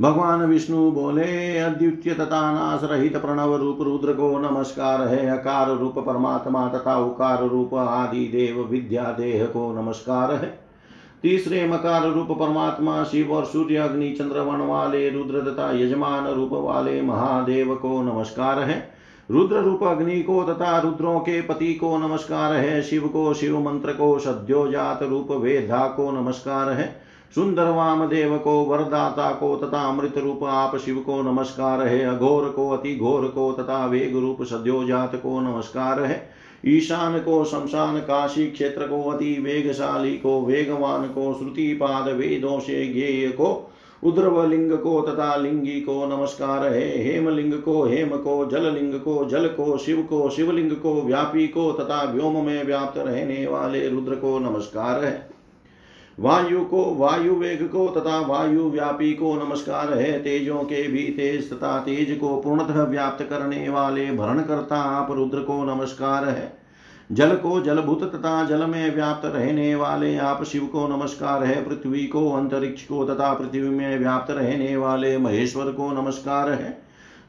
भगवान 0.01 0.41
विष्णु 0.41 0.91
बोले, 0.91 1.59
अद्वितीय 1.59 2.13
तथा 2.13 2.51
नाश 2.51 2.83
रहित 2.83 3.17
प्रणव 3.17 3.55
रूप 3.55 3.81
रुद्र 3.81 4.13
को 4.13 4.39
नमस्कार 4.39 5.01
है, 5.01 5.39
अकार 5.39 5.77
रूप 5.77 5.99
परमात्मा 5.99 6.67
तथा 6.67 6.97
उकार 6.97 7.47
रूप 7.47 7.73
आदि 7.73 8.27
देव 8.27 8.67
विद्या 8.71 9.03
देह 9.03 9.45
को 9.45 9.81
नमस्कार 9.81 10.31
है। 10.31 10.59
तीसरे 11.21 11.67
मकार 11.67 12.11
रूप 12.11 12.27
परमात्मा, 12.31 13.03
शिव 13.03 13.33
और 13.33 13.45
सूर्य, 13.45 13.75
अग्नि 13.75 14.11
चंद्रवण 14.11 14.61
वाले, 14.61 15.09
रुद्र 15.09 15.41
तथा 15.41 15.71
यजमान 15.71 16.27
रूप 16.27 16.49
वाले 16.53 17.01
महादेव 17.01 17.75
को 17.75 18.01
नमस्कार 18.01 18.59
है। 18.59 18.89
रुद्र 19.31 19.55
रूप 19.55 19.83
अग्नि 19.83 20.21
को 20.21 20.43
तथा 20.43 20.79
रुद्रों 20.79 21.19
के 21.19 21.41
पति 21.41 21.73
को 21.73 21.97
नमस्कार 21.97 22.53
है। 22.53 22.81
शिव 22.81 23.07
को 23.07 23.33
शिव 23.33 23.59
मंत्र 23.59 23.91
को 23.91 24.19
सद्योजात 24.19 25.03
रूप 25.03 25.31
वेदा 25.31 25.87
को 25.87 26.11
नमस्कार 26.11 26.69
है। 26.69 27.04
सुंदर 27.33 27.69
वामदेव 27.69 28.37
को 28.37 28.51
वरदाता 28.65 29.31
को 29.31 29.55
तथा 29.57 29.79
अमृत 29.87 30.17
रूप 30.17 30.43
आप 30.43 30.75
शिव 30.77 30.99
को 30.99 31.21
नमस्कार 31.21 31.81
है 31.81 31.99
अघोर 32.05 32.49
को 32.49 32.69
अति 32.69 32.95
घोर 32.95 33.27
को 33.27 33.51
तथा 33.51 33.85
वेग 33.85 34.15
रूप 34.17 34.43
सद्योजात 34.43 35.15
को 35.15 35.39
नमस्कार 35.41 36.03
है। 36.03 36.29
ईशान 36.65 37.19
को 37.19 37.43
शमशान 37.45 37.99
काशी 37.99 38.45
क्षेत्र 38.47 38.87
को 38.87 39.01
अति 39.11 39.33
वेगशाली 39.41 40.13
को 40.17 40.39
वेगवान 40.41 41.07
को 41.07 41.33
श्रुति 41.33 41.73
पाद 41.73 42.07
वेदों 42.09 42.59
से 42.59 42.85
ज्ञेय 42.87 43.27
को 43.27 43.71
उद्रवलिंग 44.03 44.71
को 44.71 45.01
तथा 45.01 45.35
लिंगी 45.35 45.79
को 45.81 46.05
नमस्कार 46.07 46.65
है। 46.65 47.03
हेमलिंग 47.03 47.53
को 47.53 47.83
हेम 47.85 48.17
को 48.17 48.45
जल 48.45 48.73
लिंग 48.73 48.93
को 48.93 49.23
जल 49.25 49.47
को 49.47 49.77
शिव 49.77 50.01
को 50.01 50.29
शिवलिंग 50.29 50.71
को 50.71 51.01
व्यापी 51.01 51.47
को 51.47 51.71
तथा 51.71 52.03
व्योम 52.03 52.45
में 52.45 52.63
व्याप्त 52.63 52.97
रहने 52.97 53.45
वाले 53.47 53.87
रुद्र 53.89 54.15
को 54.15 54.37
नमस्कार 54.39 55.03
है। 55.05 55.34
वायु 56.19 56.65
को, 56.65 56.95
वायु 56.95 57.33
वेग 57.33 57.67
को 57.67 57.87
तथा 57.87 58.19
वायु 58.19 58.69
व्यापी 58.69 59.13
को 59.13 59.35
नमस्कार 59.35 59.93
है। 59.93 60.19
तेजों 60.19 60.59
के 60.63 60.87
भी 60.87 61.03
तेज 61.03 61.53
तथा 61.53 61.79
तेज 61.79 62.17
को 62.19 62.41
पूर्णतः 62.41 62.83
व्याप्त 62.83 63.23
करने 63.23 63.69
वाले 63.69 64.11
भरण 64.11 64.41
करता 64.41 64.77
आप 64.77 65.11
रुद्र 65.11 65.39
को 65.39 65.75
नमस्कार 65.75 66.29
है। 66.29 66.57
जल 67.11 67.35
को 67.35 67.61
जलभूत 67.61 68.15
तथा 68.15 68.45
जल 68.45 68.65
में 68.65 68.95
व्याप्त 68.95 69.25
रहने 69.25 69.75
वाले 69.75 70.17
आप 70.17 70.43
शिव 70.43 70.65
को 70.65 70.87
नमस्कार 70.87 71.43
है। 71.43 71.69
पृथ्वी 71.69 72.07
को 72.07 72.31
अंतरिक्ष 72.31 72.85
को 72.85 73.05
तथा 73.05 73.33
पृथ्वी 73.33 73.69
में 73.69 73.99
व्याप्त 73.99 74.31
रहने 74.31 74.77
वाले 74.77 75.17
महेश्वर 75.17 75.65
को 75.65 76.01
नमस्कार 76.01 76.49
है। 76.49 76.81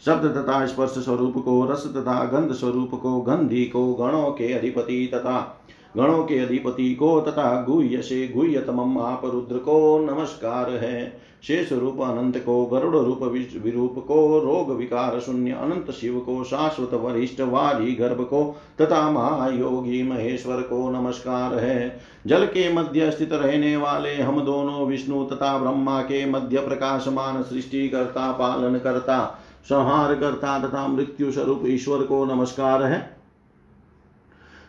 शब्द 0.07 0.27
तथा 0.27 0.67
स्पर्श 0.67 0.91
स्वरूप 0.91 1.35
को, 1.45 1.67
रस 1.67 1.87
तथा 1.87 2.25
गंध 2.25 2.53
स्वरूप 2.53 2.91
को, 3.03 3.21
गंधी 3.21 3.65
को, 3.65 3.95
गणों 3.95 4.31
के 4.31 4.53
अधिपति 4.53 5.11
तथा 5.15 5.63
गणों 5.97 6.25
के 6.25 6.39
अधिपति 6.39 6.95
को 6.95 7.21
तथा 7.21 7.63
गुह्य 7.63 8.03
से 8.03 8.29
गुह्यतम 8.29 8.99
आप 8.99 9.23
रुद्र 9.25 9.59
को 9.59 9.99
नमस्कार 9.99 10.71
है। 10.71 11.27
शेष 11.47 11.73
रूप 11.73 12.01
अनंत 12.01 12.39
को, 12.39 12.67
गरुड़ 12.67 12.97
रूप 12.97 13.23
विरूप 13.63 14.05
को, 14.09 14.39
रोग 14.39 14.77
विकार 14.77 15.21
शून्य 15.21 15.51
अनंत 15.51 15.91
शिव 15.91 16.19
को, 16.19 16.45
शाश्वत 16.45 16.95
वरिष्ठ 16.95 17.41
वारी 17.41 17.95
गर्भ 17.95 18.21
को, 18.21 18.57
तथा 18.81 19.11
महायोगी 19.11 20.03
महेश्वर 20.03 20.57
को 20.57 20.91
नमस्कार 20.91 21.55
है। 21.55 22.01
जल 22.27 22.47
के 22.47 22.73
मध्य 22.73 23.11
स्थित 23.11 23.33
रहने 23.33 23.77
वाले 23.77 24.15
हम 24.15 24.41
दोनों 24.41 24.87
विष्णु 24.87 25.25
तथा 25.25 25.59
ब्रह्मा 25.59 26.01
के 26.01 26.27
मध्य 26.27 26.59
प्रकाशमान 26.59 27.43
सृष्टि 27.43 27.89
करता 27.89 28.33
पालन 28.33 28.79
करता 28.79 29.43
संहार 29.65 30.15
करता 30.15 30.69
तथा 30.69 30.87
मृत्यु 30.87 31.33
स्वरूप 31.33 31.63
ईश्वर 31.67 32.03
को 32.03 32.25
नमस्कार 32.25 32.83
है। 32.83 33.16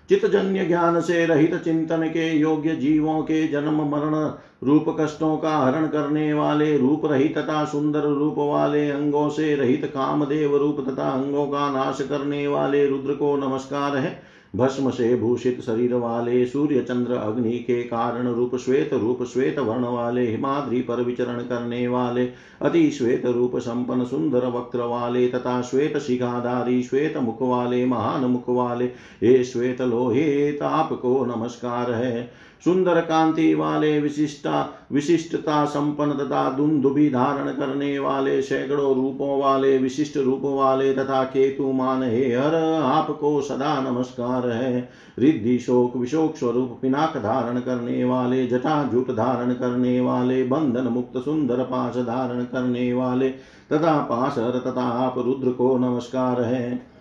चितजन्य 0.10 0.66
ज्ञान 0.66 1.02
से 1.02 1.26
रहित 1.26 1.56
चिंतन 1.56 2.08
के 2.08 2.30
योग्य 2.38 2.76
जीवों 2.76 3.22
के 3.22 3.48
जन्म 3.48 3.82
मरण 3.90 4.16
रूप 4.64 4.86
कष्टों 5.00 5.38
का 5.38 5.58
हरण 5.58 5.88
करने 5.88 6.34
वाले 6.34 6.78
रूप 6.78 7.06
रहित 7.06 7.38
तथा 7.38 7.66
सुंदर 7.66 8.04
रूप 8.04 8.36
वाले 8.38 8.90
अंगों 8.90 9.30
से 9.30 9.56
रहित 9.56 9.86
कामदेव 9.86 10.56
रूप 10.58 10.80
तथा 10.90 11.10
अंगों 11.10 11.46
का 11.48 11.70
नाश 11.72 12.02
करने 12.02 12.48
वाले 12.48 12.86
रुद्र 12.88 13.14
को 13.14 13.36
नमस्कार 13.38 13.98
है। 13.98 14.37
भस्म 14.58 14.90
से 14.90 15.16
भूषित 15.16 15.62
शरीर 15.62 15.94
वाले 15.94 16.46
सूर्य 16.46 16.82
चंद्र 16.82 17.14
अग्नि 17.14 17.52
के 17.52 17.84
कारण 17.84 18.28
रूप 18.28 18.56
श्वेत 18.56 18.94
रूप 18.94 19.24
श्वेत 19.24 19.60
वर्ण 19.60 19.84
वाले 19.84 20.28
हिमाद्री 20.28 20.82
पर 20.82 21.02
विचरण 21.02 21.40
करने 21.40 21.88
वाले, 21.88 22.26
अति 22.62 22.92
श्वेत 22.92 23.26
रूप 23.26 23.58
संपन्न 23.58 24.06
सुंदर 24.06 24.46
वक्र 24.46 24.80
वाले 24.80 25.28
तथा 25.28 25.62
श्वेत 25.62 25.98
शिखाधारी 25.98 26.84
श्वेत 26.84 27.18
मुख 27.18 27.38
वाले 27.42 27.86
महान 27.86 28.26
मुख 28.26 28.44
वाले 28.50 28.86
हे 29.24 29.44
श्वेत 29.44 29.82
लोहे 29.82 30.58
को 30.64 31.26
नमस्कार 31.26 31.92
है। 31.92 32.32
सुंदर 32.64 33.02
कांति 33.02 33.54
वाले 33.56 34.00
विशिष्टा, 34.00 34.80
विशिष्टता 34.92 35.66
संपन्न 35.66 36.12
तथा 36.12 36.50
दुंदुभि 36.52 37.10
धारण 37.10 37.52
करने 37.52 38.00
वाले, 38.00 38.42
सैकड़ों 38.42 38.96
रूपों 38.96 39.40
वाले, 39.40 39.78
विशिष्ट 39.78 40.18
रूप 40.18 40.42
वाले 40.44 40.94
तथा 40.94 41.24
केतु 41.24 41.72
मान 41.72 42.04
हे 42.04 42.36
हर, 42.36 42.56
आपको 42.84 43.42
सदा 43.42 43.82
नमस्कार 43.82 44.48
है। 44.48 44.90
रिद्धि, 45.20 45.60
शोक, 45.60 45.98
विशोक 45.98 46.36
स्वरूप, 46.36 46.80
पिनाक 46.82 47.18
धारण 47.18 47.60
करने 47.60 48.04
वाले 48.04 48.48
जटा 48.48 48.84
जुट 48.84 49.12
धारण 49.12 49.54
करने 49.54 50.02
वाले, 50.02 50.44
बंधन 50.44 50.84
मुक्त 50.84 51.18
सुंदर 51.18 51.56
पाश 51.56 51.96
धारण 51.96 52.44
करने 52.44 52.94
वाले, 52.94 53.30
तथा 53.74 53.98
पाशर 53.98 54.64
तथा 54.68 54.82
आप 54.82 55.18
रुद्र 55.18 55.52
को 55.52 55.78
नमस्कार 55.78 56.42
है। 56.42 56.97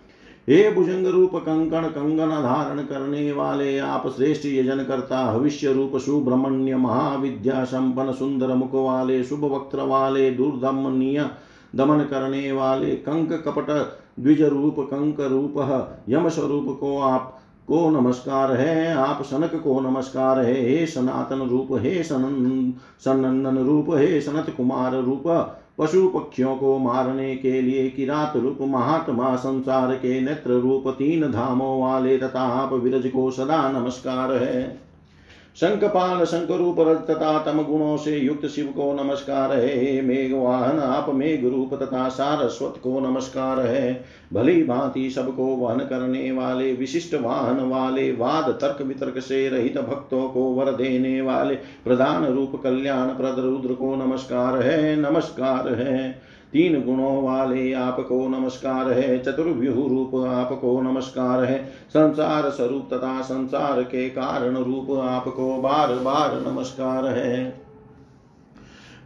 हे 0.49 0.71
भुजंग 0.71 1.07
रूप 1.07 1.31
कंकण 1.35 1.81
कंगन 1.81 2.29
धारण 2.29 2.81
करने 2.81 3.31
वाले 3.31 3.77
आप 3.77 4.07
श्रेष्ठ 4.15 4.45
यजन 4.45 4.83
करता 4.83 5.37
भविष्य 5.37 5.73
रूप 5.73 5.97
सुब्रमण्य 5.97 6.75
महाविद्या 6.75 7.63
संपन्न 7.63 8.11
सुंदर 8.11 8.47
मुख 8.47 8.69
वाले, 8.73 9.23
शुभ 9.23 9.43
वक्त्र 9.43 9.81
वाले 9.81 10.31
दुर्दमनीय 10.31 11.29
दमन 11.75 11.99
करने 12.03 12.51
वाले, 12.51 12.91
कंक 12.91 13.33
कपट 13.33 13.97
द्विज 14.19 14.41
रूप, 14.41 14.75
कंक 14.79 15.19
रूप, 15.19 15.53
यम 16.09 16.29
स्वरूप 16.29 16.77
को 16.79 16.99
आप, 16.99 17.39
को 17.67 17.89
नमस्कार 17.89 18.51
है, 18.51 18.93
आप 18.93 19.21
सनक 19.21 19.63
को 19.63 19.79
नमस्कार 19.79 20.39
है, 20.39 20.69
हे 20.69 20.85
सनातन 20.85 21.39
रूप, 21.39 21.67
हे 21.71 22.03
सनन 22.03 22.73
सनंदन 22.99 23.57
रूप, 23.57 23.85
हे 23.89 24.21
सनत 24.21 24.53
कुमार 24.57 24.95
रूप 24.95 25.57
पशु 25.77 26.07
पक्षियों 26.07 26.55
को 26.57 26.77
मारने 26.77 27.35
के 27.35 27.61
लिए 27.61 27.89
किरात 27.89 28.33
रूप 28.35 28.57
महात्मा 28.61 29.35
संसार 29.35 29.93
के 29.95 30.21
नेत्र 30.21 30.51
रूप 30.51 30.87
तीन 30.87 31.31
धामों 31.31 31.81
वाले 31.81 32.17
तथा 32.17 32.41
आप 32.41 32.73
विरज 32.73 33.07
को 33.07 33.31
सदा 33.31 33.71
नमस्कार 33.71 34.31
है। 34.31 34.86
शंखपाल 35.57 36.23
शंख 36.25 36.51
रूप 36.51 36.79
तथा 37.09 37.39
तम 37.39 37.61
गुणों 37.63 37.97
से 37.97 38.17
युक्त 38.17 38.45
शिव 38.45 38.65
को 38.65 38.91
नमस्कार 38.93 39.51
है। 39.53 40.01
मेघ 40.01 40.33
वाहन 40.33 40.79
आप 40.79 41.09
मेघ 41.13 41.45
रूप 41.45 41.73
तथा 41.73 42.09
सारस्वत 42.09 42.73
को 42.83 42.99
नमस्कार 42.99 43.59
है। 43.59 44.05
भली 44.33 44.63
भांति 44.63 45.09
सबको 45.09 45.45
वहन 45.45 45.79
करने 45.79 46.31
वाले, 46.31 46.73
विशिष्ट 46.73 47.15
वाहन 47.15 47.59
वाले, 47.59 48.11
वाद 48.11 48.57
तर्क 48.61 48.81
वितर्क 48.81 49.19
से 49.19 49.49
रहित 49.49 49.77
भक्तों 49.77 50.29
को 50.29 50.43
वर 50.43 50.71
देने 50.71 51.21
वाले, 51.21 51.55
प्रधान 51.55 52.25
रूप 52.25 52.61
कल्याण 52.63 53.07
प्रद 53.07 53.39
रुद्र 53.39 53.73
को 53.73 53.95
नमस्कार 53.95 54.61
है 54.61 54.95
नमस्कार 55.11 55.73
है। 55.73 56.26
तीन 56.53 56.81
गुणों 56.81 57.23
वाले 57.23 57.73
आपको 57.73 58.27
नमस्कार 58.27 58.91
है, 58.91 59.19
चतुर्व्यूह 59.19 59.75
रूप 59.75 60.15
आपको 60.25 60.81
नमस्कार 60.81 61.43
है, 61.43 61.65
संसार 61.89 62.49
स्वरूप 62.49 62.89
तथा 62.93 63.21
संसार 63.21 63.81
के 63.83 64.09
कारण 64.09 64.57
रूप 64.57 64.91
आपको 64.99 65.57
बार 65.61 65.93
बार 65.93 66.51
नमस्कार 66.51 67.05
है। 67.05 67.66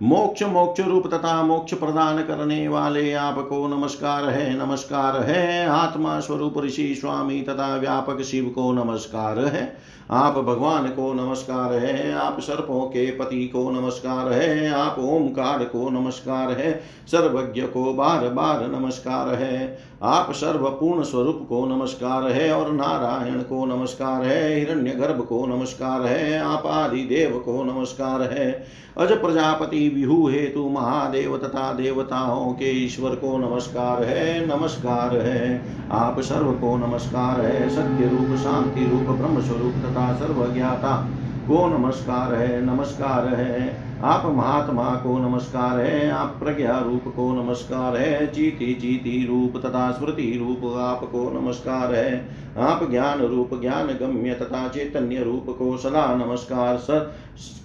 मोक्ष 0.03 0.43
मोक्ष 0.43 0.79
रूप 0.79 1.07
तथा 1.07 1.43
मोक्ष 1.43 1.73
प्रदान 1.73 2.21
करने 2.21 2.67
वाले 2.67 3.13
आपको 3.13 3.67
नमस्कार 3.67 4.25
है 4.25 4.65
नमस्कार 4.65 5.21
है। 5.23 5.67
आत्मा 5.67 6.19
स्वरूप 6.19 6.57
ऋषि 6.57 6.95
स्वामी 6.95 7.41
तथा 7.41 7.75
व्यापक 7.75 8.21
शिव 8.21 8.45
को 8.55 8.71
नमस्कार 8.71 9.39
है। 9.39 9.77
आप 10.11 10.37
भगवान 10.37 10.87
को 10.87 11.13
नमस्कार 11.13 11.73
है, 11.73 12.13
आप 12.13 12.39
सर्पों 12.39 12.81
के 12.81 13.05
पति 13.11 13.45
को 13.47 13.69
नमस्कार 13.71 14.31
है, 14.33 14.69
आप 14.69 14.95
ओमकार 14.99 15.63
को 15.63 15.89
नमस्कार 15.89 16.51
है, 16.51 16.71
सर्वज्ञ 17.07 17.61
को 17.61 17.93
बार 17.93 18.27
बार 18.29 18.67
नमस्कार 18.67 19.33
है। 19.35 19.77
आप 20.03 20.31
सर्वपूर्ण 20.31 21.03
स्वरूप 21.03 21.45
को 21.49 21.65
नमस्कार 21.65 22.27
है 22.27 22.51
और 22.51 22.71
नारायण 22.71 23.41
को 23.41 23.65
नमस्कार 23.65 24.21
है 24.21 24.59
हिरण्य 24.59 24.91
गर्भ 24.91 25.21
को 25.21 25.45
नमस्कार 25.45 26.01
है, 26.01 26.37
आप 26.39 26.65
आदि 26.65 27.03
देव 27.05 27.41
को 27.45 27.63
नमस्कार 27.63 28.21
है। 28.21 28.81
अज 28.97 29.11
प्रजापति 29.11 29.89
विहु 29.89 30.27
हेतु 30.27 30.69
महादेव 30.69 31.37
तथा 31.37 31.73
देवताओं 31.73 32.53
के 32.53 32.71
ईश्वर 32.85 33.09
को 33.09 33.37
नमस्कार 33.37 34.03
है 34.03 34.45
नमस्कार 34.47 35.17
है। 35.17 35.61
आप 35.91 36.19
सर्व 36.19 36.51
को 36.51 36.75
नमस्कार 36.77 37.41
है, 37.41 37.69
सत्य 37.69 38.07
रूप, 38.07 38.37
शांति 38.37 38.85
रूप, 38.85 39.15
ब्रह्म 39.17 39.41
स्वरूप 39.41 39.73
तथा 39.73 40.13
सर्वज्ञाता 40.15 41.07
को 41.47 41.67
नमस्कार 41.77 42.33
है 42.33 42.65
नमस्कार 42.65 43.27
है। 43.27 43.90
आप 44.03 44.25
महात्मा 44.25 44.83
को 44.95 45.17
नमस्कार 45.17 45.79
है, 45.79 46.09
आप 46.11 46.35
प्रज्ञा 46.39 46.77
रूप 46.79 47.03
को 47.15 47.31
नमस्कार 47.33 47.97
है 47.97 48.31
जीति 48.31 48.65
जीति 48.65 49.25
रूप 49.29 49.61
तथा 49.65 49.91
स्मृति 49.91 50.31
रूप 50.39 50.73
आपको 50.77 51.29
नमस्कार 51.39 51.93
है। 51.95 52.41
आप 52.57 52.89
ज्ञान 52.91 53.19
रूप, 53.19 53.49
ज्ञान 53.61 53.87
गम्य 53.87 54.33
तथा 54.33 54.67
चैतन्य 54.67 55.23
रूप 55.23 55.45
को 55.59 55.77
सदा 55.77 56.05
नमस्कार 56.15 56.79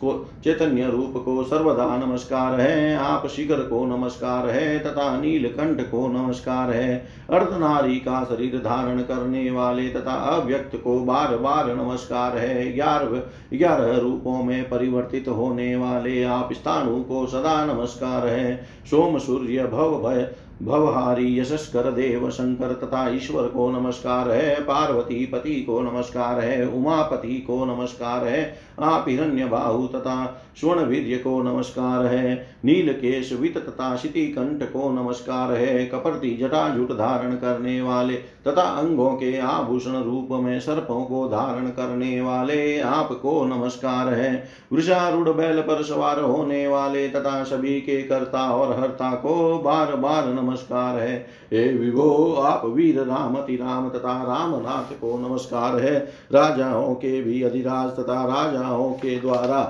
को, 0.00 0.12
चैतन्य 0.44 0.90
रूप 0.90 1.14
को 1.24 1.44
सर्वदा 1.44 1.86
नमस्कार 1.96 2.60
है। 2.60 2.96
आप 2.96 3.26
शिखर 3.26 3.62
को 3.62 3.84
नमस्कार 3.86 4.48
है, 4.48 4.78
तथा 4.78 5.20
नीलकंठ 5.20 5.80
को 5.80 6.06
नमस्कार 6.08 6.70
है। 6.70 6.96
अर्धनारी 7.30 7.96
का 7.96 8.22
शरीर 8.24 8.56
धारण 8.58 9.00
करने 9.00 9.50
वाले 9.50 9.88
तथा 9.88 10.14
अव्यक्त 10.36 10.76
को 10.76 10.98
बार 11.00 11.36
बार 11.36 11.74
नमस्कार 11.76 12.36
है। 12.38 12.72
ग्यारह 12.72 13.56
ग्यारह 13.56 13.96
रूपों 13.98 14.42
में 14.42 14.68
परिवर्तित 14.68 15.28
होने 15.28 15.74
वाले 15.76 16.24
आप 16.26 16.52
स्थानु 16.52 17.02
को 17.04 17.26
सदा 17.26 17.66
नमस्कार। 17.66 18.26
है 18.26 18.66
सोम 18.90 19.18
सूर्य 19.18 19.64
भव 19.64 20.08
भय, 20.08 20.30
भवहारी 20.62 21.40
यशस्कर 21.40 21.92
देव 21.92 22.30
शंकर 22.30 22.72
तथा 22.72 23.08
ईश्वर 23.14 23.42
को 23.42 23.70
नमस्कार। 23.70 24.30
है 24.30 24.60
पार्वती 24.60 25.26
पति 25.26 25.54
को 25.54 25.80
नमस्कार 25.80 26.40
है 26.40 26.68
उमापति 26.68 27.38
को 27.38 27.64
नमस्कार। 27.64 28.24
है 28.24 28.58
आप 28.80 29.04
हिरण्य 29.08 29.44
बाहु 29.44 29.86
तथा 29.86 30.42
स्वर्ण 30.56 30.80
वीर्य 30.80 31.16
को 31.16 31.42
नमस्कार 31.42 32.06
है। 32.06 32.46
नीलकेश 32.64 33.32
वित 33.32 33.58
तथा 33.58 33.94
कंठ 34.06 34.62
को 34.72 34.90
नमस्कार 34.90 35.52
है। 35.52 35.86
कपर्ति 35.86 36.30
जटाजुट 36.30 36.92
धारण 36.92 37.34
करने 37.34 37.80
वाले 37.82 38.14
तथा 38.14 38.62
अंगों 38.62 39.10
के 39.10 39.38
आभूषण 39.38 40.02
रूप 40.02 40.28
में 40.32 40.60
सर्पों 40.60 41.04
को 41.04 41.28
धारण 41.28 41.66
करने 41.66 42.20
वाले 42.20 42.80
आपको 42.80 43.44
नमस्कार 43.44 44.14
है। 44.14 44.48
वृषारूढ़ 44.72 45.28
बैल 45.28 45.60
पर 45.60 45.82
सवार 45.82 46.20
होने 46.20 46.66
वाले 46.68 47.08
तथा 47.08 47.42
सभी 47.44 47.80
के 47.80 48.02
कर्ता 48.02 48.50
और 48.50 48.80
हर्ता 48.80 49.10
को 49.10 49.58
बार 49.58 49.96
बार 49.96 50.26
नमस्कार 50.26 50.98
है। 50.98 51.26
हे 51.52 51.68
विभो, 51.72 52.34
आप 52.34 52.62
वीर 52.66 53.00
रामति 53.00 53.56
राम 53.56 53.88
तथा 53.88 54.22
रामनाथ 54.22 54.94
को 55.00 55.28
नमस्कार 55.28 55.80
है। 55.80 55.98
राजाओं 56.32 56.94
के 56.94 57.22
भी 57.22 57.42
अधिराज 57.42 57.90
तथा 57.90 58.24
राजाओं 58.66 58.92
के 58.92 59.20
द्वारा। 59.20 59.62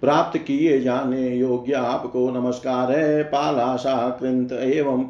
प्राप्त 0.00 0.38
किए 0.38 0.80
जाने 0.80 1.36
योग्य 1.36 1.72
आपको 1.72 2.30
नमस्कार 2.30 2.92
है 2.92 3.22
पालाशा 3.22 4.08
कृंत 4.20 4.52
एवं 4.52 5.04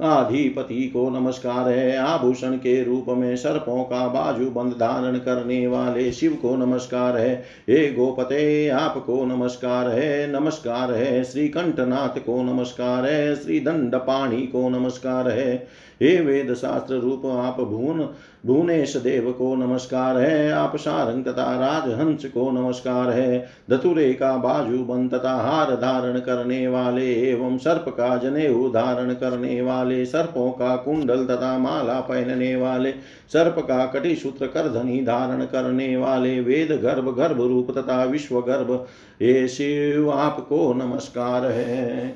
पाधिपति 0.00 0.88
को 0.88 1.10
नमस्कार 1.10 1.68
है। 1.68 1.96
आभूषण 1.96 2.56
के 2.56 2.84
रूप 2.84 3.06
में 3.08 3.36
सर्पों 3.36 3.84
का 3.84 4.08
बाजू 4.08 4.50
बंद 4.50 4.72
धारण 4.72 5.16
करने 5.16 5.66
वाले 5.66 6.12
शिव 6.12 6.38
को 6.42 6.56
नमस्कार 6.56 7.16
है। 7.16 7.34
हे 7.68 7.92
गोपते, 7.92 8.68
आपको 8.68 9.24
नमस्कार 9.24 9.88
है। 9.88 10.40
नमस्कार 10.40 10.92
है। 10.92 11.24
श्री 11.24 11.48
कंठनाथ 11.48 12.18
को 12.18 12.42
नमस्कार 12.42 13.04
है। 13.04 13.36
श्री 13.36 13.60
दंड 13.60 13.94
पाणी 13.94 14.42
को 14.42 14.68
नमस्कार 14.68 15.28
है। 15.28 15.66
हे 16.02 16.20
वेद 16.20 16.54
शास्त्र 16.54 16.94
रूप, 16.94 17.26
आप 17.26 17.60
भुवन 17.60 18.08
भुवनेश 18.46 18.96
देव 18.96 19.32
को 19.32 19.54
नमस्कार 19.54 20.18
है। 20.18 20.50
आप 20.52 20.76
सारंग 20.76 21.24
तथा 21.24 21.82
राजहंस 21.82 22.24
को 22.24 22.50
नमस्कार 22.50 23.10
है। 23.10 23.48
धतुरे 23.70 24.12
का 24.12 24.36
बाजू 24.36 24.78
बंद 24.78 25.14
तथा 25.14 25.34
हार 25.34 25.70
धारण 25.70 26.18
करने 26.18 26.68
वाले 26.68 27.30
एवं 27.30 27.58
सर्प 27.58 27.84
का 27.88 28.16
जनेऊ 28.16 28.68
धारण 28.68 29.14
करने 29.14 29.62
वाले, 29.84 30.04
सर्पों 30.04 30.50
का 30.50 30.76
कुंडल 30.76 31.26
तथा 31.26 31.58
माला 31.58 32.00
पहनने 32.00 32.56
वाले, 32.56 32.92
सर्प 33.32 33.58
का 33.58 33.86
कटी 33.86 34.14
सूत्र 34.14 34.46
कर 34.46 34.68
धनी 34.68 35.04
धारण 35.04 35.44
करने 35.44 35.96
वाले, 35.96 36.40
वेद 36.40 36.72
गर्भ 36.72 37.16
गर्भ 37.16 37.40
रूप 37.40 37.78
तथा 37.78 38.04
विश्व 38.04 38.40
गर्भ 38.40 38.86
ये 39.22 39.48
शिव 39.48 40.10
आपको 40.10 40.72
नमस्कार 40.74 41.44
है। 41.46 42.14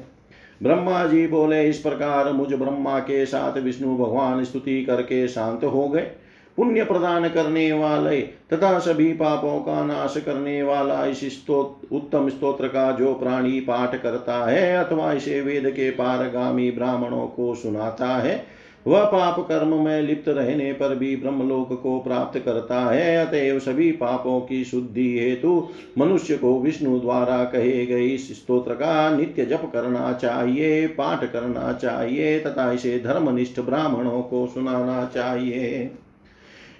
ब्रह्मा 0.62 1.06
जी 1.06 1.26
बोले, 1.26 1.68
इस 1.68 1.78
प्रकार 1.78 2.32
मुझ 2.32 2.54
ब्रह्मा 2.54 2.98
के 2.98 3.26
साथ 3.26 3.58
विष्णु 3.58 3.96
भगवान 3.96 4.44
स्तुति 4.44 4.84
करके 4.84 5.28
शांत 5.28 5.64
हो 5.64 5.88
गए। 5.88 6.10
पुण्य 6.58 6.84
प्रदान 6.84 7.28
करने 7.28 7.70
वाले 7.72 8.20
तथा 8.52 8.78
सभी 8.78 9.12
पापों 9.12 9.58
का 9.60 9.82
नाश 9.84 10.14
करने 10.16 10.62
वाला 10.62 11.04
इस 11.06 11.20
स्तोत्र 11.32 11.94
उत्तम 11.96 12.28
स्तोत्र 12.28 12.68
का 12.68 12.90
जो 12.92 13.12
प्राणी 13.14 13.60
पाठ 13.60 13.94
करता 14.02 14.44
है 14.46 14.76
अथवा 14.76 15.12
इसे 15.12 15.40
वेद 15.40 15.70
के 15.70 15.90
पारगामी 15.90 16.70
ब्राह्मणों 16.70 17.26
को 17.26 17.54
सुनाता 17.54 18.06
है, 18.16 18.42
वह 18.86 19.04
पाप 19.04 19.38
कर्म 19.48 19.74
में 19.84 20.00
लिप्त 20.02 20.28
रहने 20.28 20.72
पर 20.72 20.94
भी 20.94 21.14
ब्रह्मलोक 21.16 21.72
को 21.82 21.98
प्राप्त 22.00 22.38
करता 22.38 22.80
है। 22.84 23.16
अतएव 23.16 23.58
सभी 23.58 23.90
पापों 23.92 24.40
की 24.40 24.64
शुद्धि 24.64 25.08
हेतु 25.18 25.68
मनुष्य 25.98 26.36
को 26.36 26.58
विष्णु 26.60 26.98
द्वारा 27.00 27.42
कहे 27.44 27.86
गए 27.86 28.06
इस 28.06 28.30
स्तोत्र 28.36 28.74
का 28.74 29.16
नित्य 29.16 29.46
जप 29.46 29.70
करना 29.72 30.12
चाहिए, 30.12 30.86
पाठ 30.88 31.24
करना 31.32 31.72
चाहिए 31.72 32.38
तथा 32.40 32.70
इसे 32.72 32.98
धर्मनिष्ठ 32.98 33.60
ब्राह्मणों 33.60 34.22
को 34.22 34.46
सुनाना 34.46 35.04
चाहिए। 35.14 35.90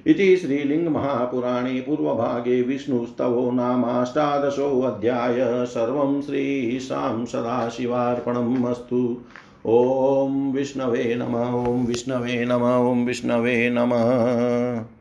इति 0.06 0.36
श्रीलिङ्गमहापुराणे 0.36 1.80
पूर्वभागे 1.80 2.62
विष्णुस्तवो 2.62 3.50
नामाष्टादशोऽध्याय 3.50 5.66
सर्वं 5.66 6.22
श्रीशां 6.22 7.26
सदाशिवार्पणम् 7.26 8.66
अस्तु। 8.66 9.20
ॐ 9.66 10.52
विष्णवे 10.52 11.14
नम, 11.14 11.34
ॐ 11.34 11.86
विष्णवे 11.86 12.44
नम, 12.44 12.62
ॐ 12.62 13.04
विष्णवे 13.04 13.70
नमः। 13.70 14.97